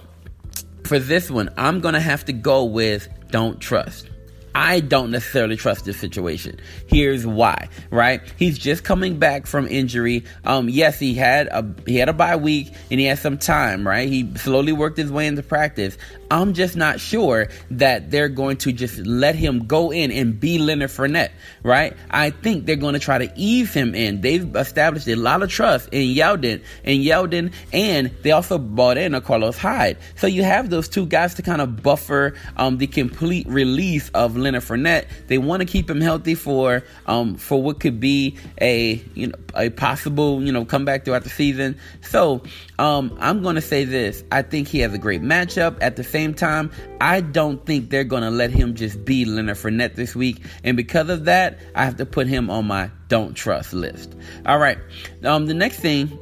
for 0.88 1.00
this 1.00 1.30
one, 1.30 1.50
I'm 1.58 1.82
going 1.82 1.94
to 1.94 2.00
have 2.00 2.26
to 2.26 2.34
go 2.34 2.64
with 2.64 3.08
don't 3.30 3.60
trust. 3.60 4.10
I 4.58 4.80
don't 4.80 5.12
necessarily 5.12 5.56
trust 5.56 5.86
this 5.86 6.00
situation. 6.00 6.60
Here's 6.88 7.28
why, 7.28 7.70
right? 7.92 8.22
He's 8.40 8.58
just 8.58 8.84
coming 8.84 9.20
back 9.20 9.46
from 9.46 9.68
injury. 9.68 10.26
Um, 10.46 10.68
yes, 10.68 10.98
he 10.98 11.14
had 11.14 11.46
a 11.46 11.64
he 11.86 11.98
had 11.98 12.10
a 12.10 12.14
bye 12.14 12.38
week 12.38 12.74
and 12.90 13.00
he 13.00 13.06
had 13.06 13.20
some 13.20 13.38
time, 13.38 13.88
right? 13.88 14.10
He 14.10 14.28
slowly 14.36 14.74
worked 14.74 14.98
his 14.98 15.12
way 15.12 15.28
into 15.28 15.44
practice. 15.44 15.96
I'm 16.32 16.54
just 16.54 16.76
not 16.76 17.00
sure 17.00 17.50
that 17.72 18.10
they're 18.10 18.30
going 18.30 18.58
to 18.58 18.72
just 18.74 18.98
let 18.98 19.36
him 19.36 19.68
go 19.68 19.92
in 19.92 20.12
and 20.12 20.40
be 20.40 20.58
Leonard 20.58 20.90
Fournette, 20.90 21.32
right? 21.64 21.96
I 22.10 22.32
think 22.32 22.66
they're 22.66 22.76
going 22.76 22.96
to 22.96 23.00
try 23.00 23.20
to 23.20 23.32
ease 23.36 23.74
him 23.74 23.94
in. 23.96 24.22
They've 24.22 24.56
established 24.56 25.08
a 25.08 25.16
lot 25.16 25.44
of 25.44 25.50
trust 25.50 25.90
in 25.92 26.16
Yeldon 26.16 26.64
and 26.84 27.04
Yeldon, 27.04 27.54
and 27.72 28.12
they 28.24 28.32
also 28.32 28.58
bought 28.58 28.98
in 28.98 29.14
a 29.14 29.22
Carlos 29.22 29.58
Hyde. 29.58 29.98
So 30.16 30.28
you 30.28 30.44
have 30.44 30.70
those 30.70 30.90
two 30.90 31.06
guys 31.06 31.36
to 31.36 31.44
kind 31.44 31.62
of 31.62 31.82
buffer 31.82 32.34
um, 32.58 32.78
the 32.78 32.88
complete 32.88 33.48
release 33.48 34.10
of 34.10 34.36
Leonard 34.36 34.47
Leonard 34.48 34.64
Fournette. 34.64 35.08
They 35.28 35.38
want 35.38 35.60
to 35.62 35.66
keep 35.66 35.90
him 35.90 36.00
healthy 36.00 36.36
for 36.36 36.84
um, 37.06 37.36
for 37.36 37.62
what 37.62 37.80
could 37.82 38.00
be 38.00 38.38
a 38.62 39.04
you 39.14 39.28
know 39.28 39.36
a 39.56 39.70
possible 39.70 40.42
you 40.42 40.52
know 40.52 40.64
comeback 40.64 41.04
throughout 41.04 41.24
the 41.24 41.30
season. 41.30 41.78
So 42.02 42.44
um, 42.80 43.16
I'm 43.20 43.44
going 43.44 43.56
to 43.56 43.62
say 43.62 43.84
this: 43.84 44.24
I 44.32 44.42
think 44.42 44.68
he 44.68 44.80
has 44.80 44.94
a 44.94 44.98
great 44.98 45.22
matchup. 45.22 45.78
At 45.82 45.98
the 45.98 46.04
same 46.04 46.34
time, 46.34 46.72
I 47.02 47.22
don't 47.22 47.66
think 47.66 47.90
they're 47.90 48.04
going 48.04 48.24
to 48.24 48.32
let 48.32 48.52
him 48.52 48.74
just 48.74 49.04
be 49.04 49.26
Leonard 49.26 49.58
Fournette 49.58 49.96
this 49.96 50.16
week, 50.16 50.44
and 50.64 50.78
because 50.78 51.10
of 51.10 51.26
that, 51.26 51.60
I 51.76 51.84
have 51.84 51.98
to 51.98 52.06
put 52.06 52.28
him 52.28 52.50
on 52.50 52.66
my 52.66 52.90
don't 53.10 53.34
trust 53.34 53.74
list. 53.74 54.16
All 54.46 54.60
right, 54.60 54.78
um, 55.24 55.46
the 55.48 55.54
next 55.54 55.80
thing 55.80 56.18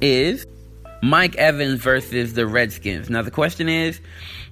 is 0.00 0.46
Mike 1.04 1.36
Evans 1.36 1.80
versus 1.82 2.32
the 2.32 2.46
Redskins. 2.46 3.10
Now 3.10 3.20
the 3.20 3.30
question 3.30 3.68
is, 3.68 4.00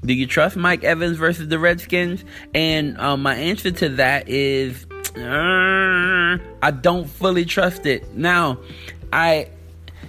do 0.05 0.13
you 0.13 0.27
trust 0.27 0.55
Mike 0.55 0.85
Evans 0.85 1.17
versus 1.17 1.49
the 1.49 1.59
Redskins? 1.59 2.27
And 2.55 2.99
um, 2.99 3.23
my 3.23 3.35
answer 3.35 3.71
to 3.71 3.89
that 3.91 4.29
is, 4.29 4.85
uh, 5.17 6.39
I 6.63 6.71
don't 6.71 7.09
fully 7.09 7.47
trust 7.47 7.87
it. 7.87 8.15
Now, 8.15 8.59
I 9.13 9.49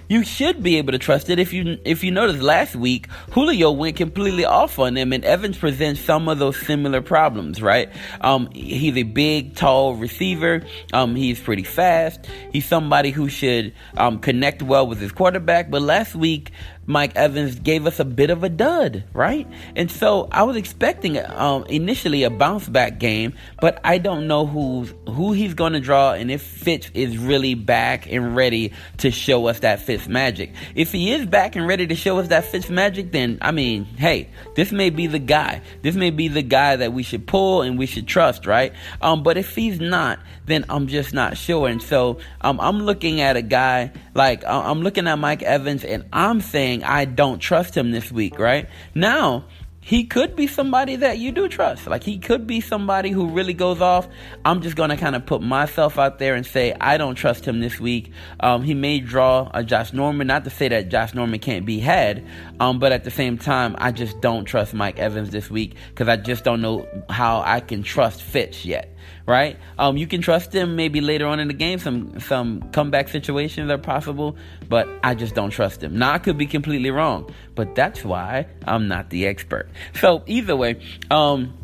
you 0.08 0.24
should 0.24 0.62
be 0.62 0.76
able 0.76 0.92
to 0.92 0.98
trust 0.98 1.30
it. 1.30 1.38
If 1.38 1.52
you 1.52 1.78
if 1.84 2.04
you 2.04 2.10
noticed 2.10 2.40
last 2.40 2.76
week, 2.76 3.08
Julio 3.30 3.70
went 3.70 3.96
completely 3.96 4.44
off 4.44 4.78
on 4.78 4.94
them, 4.94 5.12
and 5.12 5.24
Evans 5.24 5.58
presents 5.58 6.00
some 6.00 6.28
of 6.28 6.38
those 6.38 6.56
similar 6.56 7.00
problems. 7.00 7.62
Right? 7.62 7.90
Um, 8.20 8.50
he's 8.52 8.96
a 8.96 9.02
big, 9.02 9.56
tall 9.56 9.94
receiver. 9.94 10.62
Um, 10.92 11.14
he's 11.16 11.40
pretty 11.40 11.64
fast. 11.64 12.26
He's 12.52 12.66
somebody 12.66 13.10
who 13.10 13.28
should 13.28 13.72
um, 13.96 14.18
connect 14.18 14.62
well 14.62 14.86
with 14.86 15.00
his 15.00 15.12
quarterback. 15.12 15.70
But 15.70 15.82
last 15.82 16.14
week, 16.14 16.50
Mike 16.86 17.16
Evans 17.16 17.58
gave 17.58 17.86
us 17.86 17.98
a 18.00 18.04
bit 18.04 18.30
of 18.30 18.44
a 18.44 18.48
dud, 18.48 19.04
right? 19.12 19.46
And 19.74 19.90
so 19.90 20.28
I 20.30 20.42
was 20.42 20.56
expecting 20.56 21.18
um, 21.18 21.64
initially 21.66 22.24
a 22.24 22.30
bounce 22.30 22.68
back 22.68 22.98
game, 22.98 23.34
but 23.60 23.80
I 23.84 23.98
don't 23.98 24.26
know 24.26 24.46
who's 24.46 24.92
who 25.06 25.32
he's 25.32 25.54
going 25.54 25.72
to 25.72 25.80
draw 25.80 26.12
and 26.12 26.30
if 26.30 26.42
Fitz 26.42 26.90
is 26.94 27.16
really 27.16 27.54
back 27.54 28.10
and 28.10 28.36
ready 28.36 28.72
to 28.98 29.10
show 29.10 29.46
us 29.46 29.60
that 29.60 29.80
Fitz 29.80 30.08
magic. 30.08 30.52
If 30.74 30.92
he 30.92 31.12
is 31.12 31.26
back 31.26 31.56
and 31.56 31.66
ready 31.66 31.86
to 31.86 31.94
show 31.94 32.18
us 32.18 32.28
that 32.28 32.44
Fitz 32.44 32.68
magic, 32.68 33.12
then 33.12 33.38
I 33.40 33.50
mean, 33.52 33.84
hey, 33.84 34.28
this 34.54 34.72
may 34.72 34.90
be 34.90 35.06
the 35.06 35.18
guy. 35.18 35.62
This 35.82 35.94
may 35.94 36.10
be 36.10 36.28
the 36.28 36.42
guy 36.42 36.76
that 36.76 36.92
we 36.92 37.02
should 37.02 37.26
pull 37.26 37.62
and 37.62 37.78
we 37.78 37.86
should 37.86 38.06
trust, 38.06 38.46
right? 38.46 38.72
Um, 39.00 39.22
but 39.22 39.36
if 39.36 39.54
he's 39.54 39.80
not, 39.80 40.18
then 40.46 40.64
I'm 40.68 40.86
just 40.88 41.14
not 41.14 41.36
sure. 41.36 41.68
And 41.68 41.82
so 41.82 42.18
um, 42.40 42.60
I'm 42.60 42.80
looking 42.80 43.20
at 43.20 43.36
a 43.36 43.42
guy 43.42 43.92
like 44.14 44.44
I'm 44.46 44.80
looking 44.80 45.06
at 45.06 45.18
Mike 45.18 45.42
Evans 45.42 45.84
and 45.84 46.04
I'm 46.12 46.40
saying 46.40 46.84
I 46.84 47.04
don't 47.04 47.38
trust 47.40 47.76
him 47.76 47.90
this 47.90 48.10
week, 48.10 48.38
right? 48.38 48.68
Now, 48.94 49.44
he 49.84 50.04
could 50.04 50.34
be 50.34 50.46
somebody 50.46 50.96
that 50.96 51.18
you 51.18 51.30
do 51.30 51.46
trust. 51.46 51.86
Like 51.86 52.02
he 52.02 52.18
could 52.18 52.46
be 52.46 52.62
somebody 52.62 53.10
who 53.10 53.28
really 53.28 53.52
goes 53.52 53.82
off. 53.82 54.08
I'm 54.42 54.62
just 54.62 54.76
gonna 54.76 54.96
kind 54.96 55.14
of 55.14 55.26
put 55.26 55.42
myself 55.42 55.98
out 55.98 56.18
there 56.18 56.34
and 56.34 56.46
say 56.46 56.74
I 56.80 56.96
don't 56.96 57.16
trust 57.16 57.46
him 57.46 57.60
this 57.60 57.78
week. 57.78 58.10
Um, 58.40 58.62
he 58.62 58.72
may 58.72 59.00
draw 59.00 59.50
a 59.52 59.62
Josh 59.62 59.92
Norman. 59.92 60.26
Not 60.26 60.44
to 60.44 60.50
say 60.50 60.68
that 60.68 60.88
Josh 60.88 61.12
Norman 61.12 61.38
can't 61.38 61.66
be 61.66 61.80
had, 61.80 62.26
um, 62.60 62.78
but 62.78 62.92
at 62.92 63.04
the 63.04 63.10
same 63.10 63.38
time, 63.38 63.74
I 63.78 63.92
just 63.92 64.20
don't 64.20 64.44
trust 64.44 64.74
Mike 64.74 64.98
Evans 64.98 65.30
this 65.30 65.50
week 65.50 65.76
because 65.88 66.08
I 66.08 66.16
just 66.16 66.44
don't 66.44 66.60
know 66.60 66.86
how 67.08 67.42
I 67.44 67.60
can 67.60 67.82
trust 67.82 68.22
Fitz 68.22 68.64
yet 68.64 68.94
right? 69.26 69.58
Um, 69.78 69.96
you 69.96 70.06
can 70.06 70.20
trust 70.20 70.54
him 70.54 70.76
maybe 70.76 71.00
later 71.00 71.26
on 71.26 71.40
in 71.40 71.48
the 71.48 71.54
game. 71.54 71.78
Some 71.78 72.20
some 72.20 72.62
comeback 72.72 73.08
situations 73.08 73.70
are 73.70 73.78
possible, 73.78 74.36
but 74.68 74.88
I 75.02 75.14
just 75.14 75.34
don't 75.34 75.50
trust 75.50 75.82
him. 75.82 75.98
Now 75.98 76.12
I 76.12 76.18
could 76.18 76.38
be 76.38 76.46
completely 76.46 76.90
wrong, 76.90 77.30
but 77.54 77.74
that's 77.74 78.04
why 78.04 78.46
I'm 78.66 78.88
not 78.88 79.10
the 79.10 79.26
expert. 79.26 79.68
So 79.94 80.22
either 80.26 80.56
way, 80.56 80.80
um, 81.10 81.56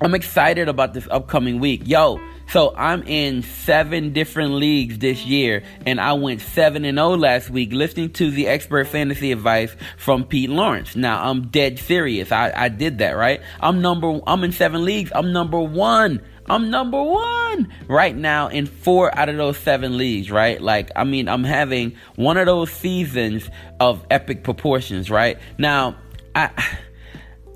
I'm 0.00 0.14
excited 0.14 0.68
about 0.68 0.94
this 0.94 1.06
upcoming 1.10 1.60
week. 1.60 1.82
Yo, 1.84 2.20
so 2.50 2.74
I'm 2.76 3.02
in 3.04 3.42
seven 3.42 4.12
different 4.12 4.54
leagues 4.54 4.98
this 4.98 5.24
year, 5.24 5.62
and 5.86 6.00
I 6.00 6.14
went 6.14 6.40
seven 6.40 6.84
and 6.84 6.98
zero 6.98 7.12
oh 7.12 7.14
last 7.14 7.50
week, 7.50 7.72
listening 7.72 8.10
to 8.14 8.30
the 8.30 8.48
expert 8.48 8.88
fantasy 8.88 9.32
advice 9.32 9.74
from 9.96 10.24
Pete 10.24 10.50
Lawrence. 10.50 10.96
Now 10.96 11.28
I'm 11.28 11.48
dead 11.48 11.78
serious. 11.78 12.32
I, 12.32 12.52
I 12.54 12.68
did 12.68 12.98
that 12.98 13.12
right. 13.12 13.40
I'm 13.60 13.80
number. 13.80 14.20
I'm 14.26 14.42
in 14.44 14.52
seven 14.52 14.84
leagues. 14.84 15.12
I'm 15.14 15.32
number 15.32 15.60
one. 15.60 16.22
I'm 16.46 16.70
number 16.70 17.00
one 17.00 17.72
right 17.86 18.16
now 18.16 18.48
in 18.48 18.66
four 18.66 19.16
out 19.16 19.28
of 19.28 19.36
those 19.36 19.56
seven 19.56 19.96
leagues, 19.96 20.32
right? 20.32 20.60
Like, 20.60 20.90
I 20.96 21.04
mean, 21.04 21.28
I'm 21.28 21.44
having 21.44 21.96
one 22.16 22.36
of 22.36 22.46
those 22.46 22.72
seasons 22.72 23.48
of 23.78 24.04
epic 24.10 24.42
proportions, 24.42 25.10
right? 25.10 25.38
Now, 25.58 25.96
I. 26.34 26.50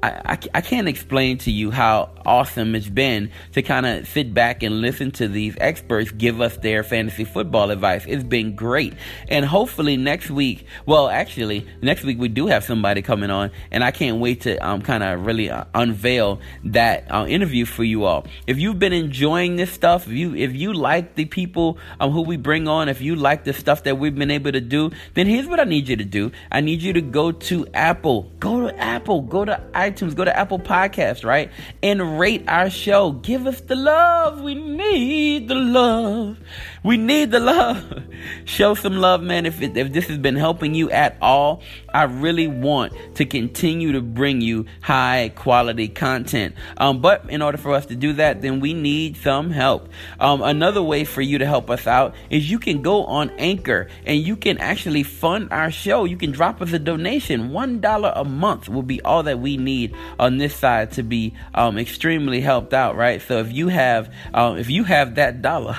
I, 0.04 0.38
I, 0.52 0.60
can't 0.60 0.86
explain 0.86 1.38
to 1.38 1.50
you 1.50 1.70
how 1.70 2.10
awesome 2.26 2.74
it's 2.74 2.88
been 2.88 3.30
to 3.52 3.62
kind 3.62 3.86
of 3.86 4.06
sit 4.06 4.34
back 4.34 4.62
and 4.62 4.82
listen 4.82 5.10
to 5.12 5.28
these 5.28 5.56
experts 5.58 6.10
give 6.10 6.42
us 6.42 6.58
their 6.58 6.82
fantasy 6.82 7.24
football 7.24 7.70
advice. 7.70 8.04
It's 8.06 8.22
been 8.22 8.54
great. 8.54 8.94
And 9.28 9.46
hopefully 9.46 9.96
next 9.96 10.30
week, 10.30 10.66
well, 10.84 11.08
actually, 11.08 11.66
next 11.80 12.04
week 12.04 12.18
we 12.18 12.28
do 12.28 12.48
have 12.48 12.64
somebody 12.64 13.00
coming 13.00 13.30
on, 13.30 13.50
and 13.70 13.82
I 13.82 13.92
can't 13.92 14.18
wait 14.20 14.42
to 14.42 14.58
um, 14.58 14.82
kind 14.82 15.02
of 15.02 15.24
really 15.24 15.48
uh, 15.48 15.64
unveil 15.74 16.40
that 16.64 17.10
uh, 17.10 17.24
interview 17.26 17.64
for 17.64 17.84
you 17.84 18.04
all. 18.04 18.26
If 18.46 18.58
you've 18.58 18.78
been 18.78 18.92
enjoying 18.92 19.56
this 19.56 19.72
stuff, 19.72 20.06
if 20.06 20.12
you 20.12 20.34
if 20.34 20.54
you 20.54 20.74
like 20.74 21.14
the 21.14 21.24
people 21.24 21.78
um, 21.98 22.10
who 22.10 22.22
we 22.22 22.36
bring 22.36 22.68
on, 22.68 22.90
if 22.90 23.00
you 23.00 23.16
like 23.16 23.44
the 23.44 23.54
stuff 23.54 23.84
that 23.84 23.98
we've 23.98 24.14
been 24.14 24.30
able 24.30 24.52
to 24.52 24.60
do, 24.60 24.90
then 25.14 25.26
here's 25.26 25.46
what 25.46 25.60
I 25.60 25.64
need 25.64 25.88
you 25.88 25.96
to 25.96 26.04
do. 26.04 26.30
I 26.52 26.60
need 26.60 26.82
you 26.82 26.92
to 26.92 27.00
go 27.00 27.32
to 27.32 27.66
Apple, 27.72 28.30
go 28.38 28.68
to 28.68 28.78
Apple, 28.78 29.22
go 29.22 29.46
to 29.46 29.60
iTunes 29.72 29.93
iTunes, 29.94 30.14
go 30.14 30.24
to 30.24 30.36
Apple 30.36 30.58
Podcasts, 30.58 31.24
right? 31.24 31.50
And 31.82 32.18
rate 32.18 32.44
our 32.48 32.70
show. 32.70 33.12
Give 33.12 33.46
us 33.46 33.60
the 33.60 33.76
love. 33.76 34.40
We 34.40 34.54
need 34.54 35.48
the 35.48 35.54
love. 35.54 36.38
We 36.84 36.98
need 36.98 37.30
the 37.30 37.40
love. 37.40 37.82
Show 38.44 38.74
some 38.74 38.98
love, 38.98 39.22
man. 39.22 39.46
If, 39.46 39.62
it, 39.62 39.74
if 39.74 39.90
this 39.90 40.06
has 40.08 40.18
been 40.18 40.36
helping 40.36 40.74
you 40.74 40.90
at 40.90 41.16
all, 41.22 41.62
I 41.94 42.02
really 42.02 42.46
want 42.46 42.92
to 43.14 43.24
continue 43.24 43.92
to 43.92 44.02
bring 44.02 44.42
you 44.42 44.66
high 44.82 45.32
quality 45.34 45.88
content. 45.88 46.54
Um, 46.76 47.00
but 47.00 47.30
in 47.30 47.40
order 47.40 47.56
for 47.56 47.72
us 47.72 47.86
to 47.86 47.96
do 47.96 48.12
that, 48.14 48.42
then 48.42 48.60
we 48.60 48.74
need 48.74 49.16
some 49.16 49.50
help. 49.50 49.88
Um, 50.20 50.42
another 50.42 50.82
way 50.82 51.04
for 51.04 51.22
you 51.22 51.38
to 51.38 51.46
help 51.46 51.70
us 51.70 51.86
out 51.86 52.14
is 52.28 52.50
you 52.50 52.58
can 52.58 52.82
go 52.82 53.04
on 53.06 53.30
Anchor 53.30 53.88
and 54.04 54.18
you 54.18 54.36
can 54.36 54.58
actually 54.58 55.04
fund 55.04 55.48
our 55.52 55.70
show. 55.70 56.04
You 56.04 56.18
can 56.18 56.32
drop 56.32 56.60
us 56.60 56.74
a 56.74 56.78
donation. 56.78 57.50
$1 57.50 58.12
a 58.14 58.24
month 58.24 58.68
will 58.68 58.82
be 58.82 59.00
all 59.00 59.22
that 59.22 59.38
we 59.38 59.56
need 59.56 59.96
on 60.18 60.36
this 60.36 60.54
side 60.54 60.92
to 60.92 61.02
be 61.02 61.32
um, 61.54 61.78
extremely 61.78 62.42
helped 62.42 62.74
out, 62.74 62.94
right? 62.94 63.22
So 63.22 63.38
if 63.38 63.50
you 63.54 63.68
have, 63.68 64.12
um, 64.34 64.58
if 64.58 64.68
you 64.68 64.84
have 64.84 65.14
that 65.14 65.40
dollar, 65.40 65.78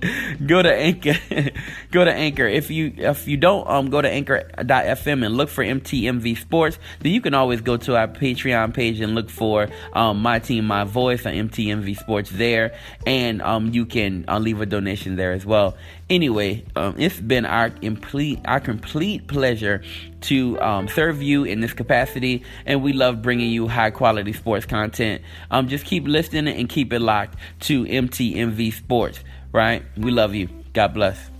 go 0.46 0.62
to 0.62 0.72
Anchor. 0.72 1.14
go 1.90 2.04
to 2.04 2.12
Anchor. 2.12 2.46
If 2.46 2.70
you 2.70 2.92
if 2.96 3.28
you 3.28 3.36
don't 3.36 3.68
um 3.68 3.90
go 3.90 4.00
to 4.00 4.08
anchor.fm 4.08 5.24
and 5.24 5.36
look 5.36 5.48
for 5.48 5.64
MTMV 5.64 6.38
Sports, 6.38 6.78
then 7.00 7.12
you 7.12 7.20
can 7.20 7.34
always 7.34 7.60
go 7.60 7.76
to 7.76 7.96
our 7.96 8.08
Patreon 8.08 8.72
page 8.74 9.00
and 9.00 9.14
look 9.14 9.30
for 9.30 9.68
um 9.92 10.20
my 10.22 10.38
team, 10.38 10.66
my 10.66 10.84
voice 10.84 11.26
on 11.26 11.32
MTMV 11.32 11.98
Sports 11.98 12.30
there, 12.30 12.76
and 13.06 13.42
um 13.42 13.72
you 13.72 13.86
can 13.86 14.24
uh, 14.28 14.38
leave 14.38 14.60
a 14.60 14.66
donation 14.66 15.16
there 15.16 15.32
as 15.32 15.44
well. 15.44 15.76
Anyway, 16.08 16.64
um, 16.74 16.96
it's 16.98 17.20
been 17.20 17.46
our 17.46 17.70
complete 17.70 18.40
our 18.44 18.58
complete 18.58 19.28
pleasure 19.28 19.82
to 20.22 20.60
um, 20.60 20.88
serve 20.88 21.22
you 21.22 21.44
in 21.44 21.60
this 21.60 21.72
capacity, 21.72 22.42
and 22.66 22.82
we 22.82 22.92
love 22.92 23.22
bringing 23.22 23.50
you 23.50 23.68
high 23.68 23.90
quality 23.90 24.32
sports 24.32 24.66
content. 24.66 25.22
Um, 25.50 25.68
just 25.68 25.84
keep 25.84 26.06
listening 26.06 26.48
and 26.48 26.68
keep 26.68 26.92
it 26.92 27.00
locked 27.00 27.36
to 27.60 27.84
MTMV 27.84 28.72
Sports. 28.72 29.20
Right? 29.52 29.82
We 29.96 30.10
love 30.10 30.34
you. 30.34 30.48
God 30.72 30.94
bless. 30.94 31.30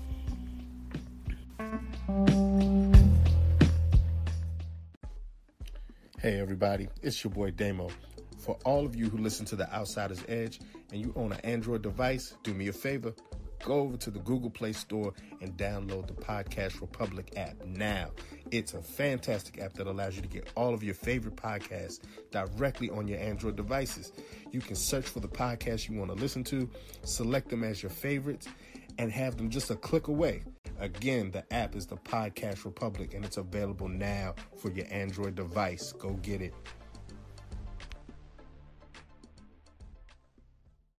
Hey 6.19 6.39
everybody, 6.39 6.89
it's 7.03 7.25
your 7.25 7.33
boy 7.33 7.51
Damo. 7.53 7.89
For 8.39 8.59
all 8.65 8.85
of 8.85 8.95
you 8.95 9.09
who 9.09 9.19
listen 9.19 9.47
to 9.47 9.57
the 9.57 9.73
Outsider's 9.73 10.23
Edge 10.29 10.61
and 10.93 11.01
you 11.01 11.13
own 11.17 11.33
an 11.33 11.41
Android 11.41 11.83
device, 11.83 12.35
do 12.43 12.53
me 12.53 12.69
a 12.69 12.73
favor 12.73 13.15
go 13.65 13.75
over 13.81 13.97
to 13.97 14.11
the 14.11 14.19
Google 14.21 14.51
Play 14.51 14.73
Store 14.73 15.13
and 15.41 15.57
download 15.57 16.07
the 16.07 16.15
Podcast 16.15 16.81
Republic 16.81 17.33
app 17.37 17.57
now. 17.65 18.11
It's 18.51 18.75
a 18.75 18.83
fantastic 18.83 19.61
app 19.61 19.75
that 19.75 19.87
allows 19.87 20.17
you 20.17 20.23
to 20.23 20.29
get 20.29 20.51
all 20.57 20.75
of 20.75 20.83
your 20.83 20.95
favorite 20.95 21.37
podcasts 21.37 22.01
directly 22.33 22.91
on 22.91 23.07
your 23.07 23.21
Android 23.21 23.55
devices. 23.55 24.13
You 24.51 24.61
can 24.61 24.75
search 24.75 25.07
for 25.07 25.21
the 25.21 25.29
podcast 25.29 25.89
you 25.89 25.97
want 25.97 26.11
to 26.11 26.17
listen 26.17 26.43
to, 26.45 26.69
select 27.05 27.49
them 27.49 27.63
as 27.63 27.81
your 27.81 27.91
favorites, 27.91 28.49
and 28.99 29.13
have 29.13 29.37
them 29.37 29.51
just 29.51 29.71
a 29.71 29.77
click 29.77 30.09
away. 30.09 30.43
Again, 30.81 31.31
the 31.31 31.45
app 31.53 31.77
is 31.77 31.87
the 31.87 31.97
Podcast 31.97 32.65
Republic 32.65 33.15
and 33.15 33.25
it's 33.25 33.37
available 33.37 33.89
now 33.89 34.35
for 34.57 34.71
your 34.71 34.87
Android 34.91 35.37
device. 35.37 35.93
Go 35.93 36.15
get 36.15 36.43
it. 36.43 36.55